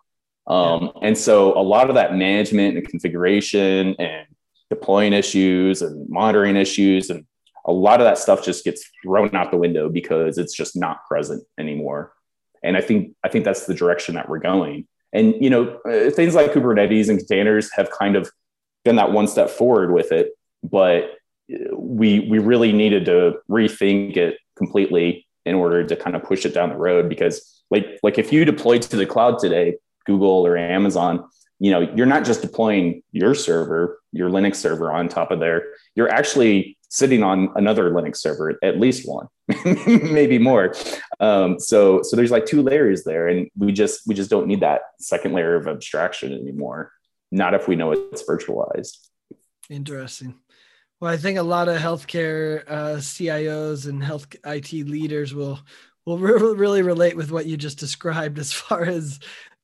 Um, 0.48 0.91
and 1.02 1.17
so 1.17 1.60
a 1.60 1.62
lot 1.62 1.89
of 1.89 1.95
that 1.95 2.15
management 2.15 2.78
and 2.78 2.88
configuration 2.88 3.95
and 4.00 4.28
deploying 4.70 5.14
issues 5.14 5.82
and 5.82 6.08
monitoring 6.10 6.56
issues 6.56 7.10
and 7.10 7.26
a 7.66 7.72
lot 7.72 8.00
of 8.00 8.06
that 8.06 8.18
stuff 8.18 8.44
just 8.44 8.64
gets 8.64 8.90
thrown 9.04 9.36
out 9.36 9.52
the 9.52 9.58
window 9.58 9.90
because 9.90 10.38
it's 10.38 10.56
just 10.56 10.76
not 10.76 11.06
present 11.08 11.44
anymore. 11.60 12.14
And 12.64 12.76
i 12.76 12.82
think 12.82 13.16
i 13.24 13.30
think 13.30 13.46
that's 13.46 13.66
the 13.66 13.74
direction 13.74 14.16
that 14.16 14.30
we're 14.30 14.40
going. 14.40 14.88
And 15.14 15.36
you 15.40 15.50
know 15.50 15.80
uh, 15.86 16.12
things 16.12 16.36
like 16.36 16.54
kubernetes 16.54 17.10
and 17.10 17.18
containers 17.18 17.72
have 17.74 17.90
kind 17.92 18.16
of 18.16 18.30
been 18.86 18.96
that 18.96 19.12
one 19.12 19.28
step 19.28 19.50
forward 19.50 19.92
with 19.92 20.12
it 20.12 20.32
but 20.64 21.16
we 21.76 22.22
we 22.22 22.40
really 22.40 22.72
needed 22.72 23.06
to 23.06 23.40
rethink 23.50 24.18
it 24.18 24.38
completely 24.56 25.28
in 25.46 25.56
order 25.56 25.84
to 25.84 25.96
kind 25.96 26.16
of 26.16 26.24
push 26.24 26.46
it 26.46 26.54
down 26.54 26.70
the 26.70 26.76
road 26.76 27.10
because 27.10 27.64
like 27.72 27.86
like 28.04 28.18
if 28.18 28.32
you 28.32 28.46
deploy 28.46 28.78
to 28.78 28.96
the 28.96 29.06
cloud 29.06 29.40
today 29.40 29.76
google 30.06 30.46
or 30.46 30.58
amazon 30.58 31.26
you 31.60 31.72
know 31.72 31.82
you're 31.95 32.06
not 32.06 32.26
just 32.26 32.41
deploying 32.41 33.04
your 33.12 33.36
server 33.36 34.00
your 34.12 34.30
linux 34.30 34.56
server 34.56 34.91
on 34.91 35.08
top 35.08 35.32
of 35.32 35.39
there. 35.39 35.74
You're 35.95 36.10
actually 36.10 36.78
sitting 36.89 37.22
on 37.22 37.50
another 37.56 37.91
linux 37.91 38.17
server 38.17 38.58
at 38.63 38.80
least 38.80 39.08
one 39.08 39.28
maybe 39.86 40.39
more. 40.39 40.74
Um, 41.19 41.60
so 41.60 42.02
so 42.02 42.15
there's 42.15 42.32
like 42.32 42.45
two 42.45 42.62
layers 42.62 43.04
there 43.04 43.28
and 43.28 43.50
we 43.58 43.72
just 43.72 44.02
we 44.08 44.15
just 44.15 44.30
don't 44.30 44.48
need 44.48 44.62
that 44.62 44.82
second 45.00 45.34
layer 45.34 45.56
of 45.56 45.67
abstraction 45.67 46.34
anymore 46.34 46.91
not 47.32 47.54
if 47.54 47.67
we 47.67 47.76
know 47.76 47.91
it's 47.91 48.24
virtualized. 48.24 48.98
Interesting. 49.69 50.36
Well, 51.00 51.12
I 51.12 51.17
think 51.17 51.38
a 51.38 51.43
lot 51.43 51.69
of 51.69 51.78
healthcare 51.78 52.63
uh, 52.67 52.95
CIOs 52.98 53.88
and 53.88 54.04
health 54.04 54.28
IT 54.45 54.74
leaders 54.74 55.34
will 55.34 55.60
will 56.06 56.17
re- 56.17 56.54
really 56.56 56.82
relate 56.82 57.15
with 57.15 57.32
what 57.32 57.45
you 57.45 57.56
just 57.56 57.80
described 57.80 58.39
as 58.39 58.52
far 58.52 58.84
as 58.84 59.19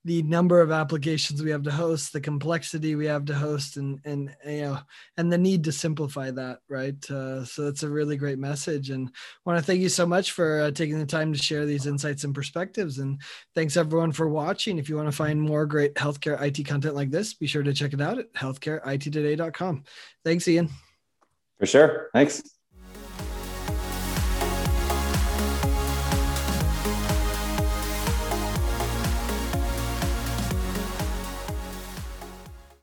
the 0.06 0.22
number 0.22 0.62
of 0.62 0.72
applications 0.72 1.42
we 1.42 1.50
have 1.50 1.64
to 1.64 1.72
host, 1.72 2.14
the 2.14 2.22
complexity 2.22 2.96
we 2.96 3.08
have 3.08 3.26
to 3.26 3.34
host, 3.34 3.78
and 3.78 4.00
and 4.06 4.36
you 4.46 4.62
know, 4.62 4.80
and 5.18 5.34
the 5.34 5.38
need 5.38 5.64
to 5.64 5.72
simplify 5.72 6.30
that, 6.30 6.60
right? 6.70 7.12
Uh, 7.12 7.44
so 7.44 7.64
that's 7.64 7.82
a 7.82 7.90
really 7.90 8.16
great 8.16 8.38
message, 8.38 8.92
and 8.92 9.12
want 9.46 9.58
to 9.58 9.66
thank 9.66 9.82
you 9.82 9.90
so 9.90 10.06
much 10.06 10.32
for 10.32 10.62
uh, 10.62 10.72
taking 10.72 11.00
the 11.00 11.08
time 11.08 11.34
to 11.34 11.40
share 11.40 11.66
these 11.66 11.88
insights 11.88 12.24
and 12.24 12.36
perspectives. 12.36 13.00
And 13.00 13.20
thanks 13.56 13.76
everyone 13.76 14.12
for 14.12 14.30
watching. 14.30 14.78
If 14.78 14.90
you 14.90 14.96
want 14.96 15.10
to 15.10 15.16
find 15.16 15.42
more 15.42 15.66
great 15.66 15.96
healthcare 15.96 16.40
IT 16.40 16.66
content 16.68 16.94
like 16.94 17.10
this, 17.10 17.34
be 17.34 17.48
sure 17.48 17.64
to 17.64 17.74
check 17.74 17.94
it 17.94 18.02
out 18.02 18.20
at 18.20 18.32
healthcareittoday.com. 18.34 19.84
Thanks, 20.24 20.48
Ian. 20.48 20.70
For 21.58 21.66
sure. 21.66 22.10
Thanks. 22.14 22.55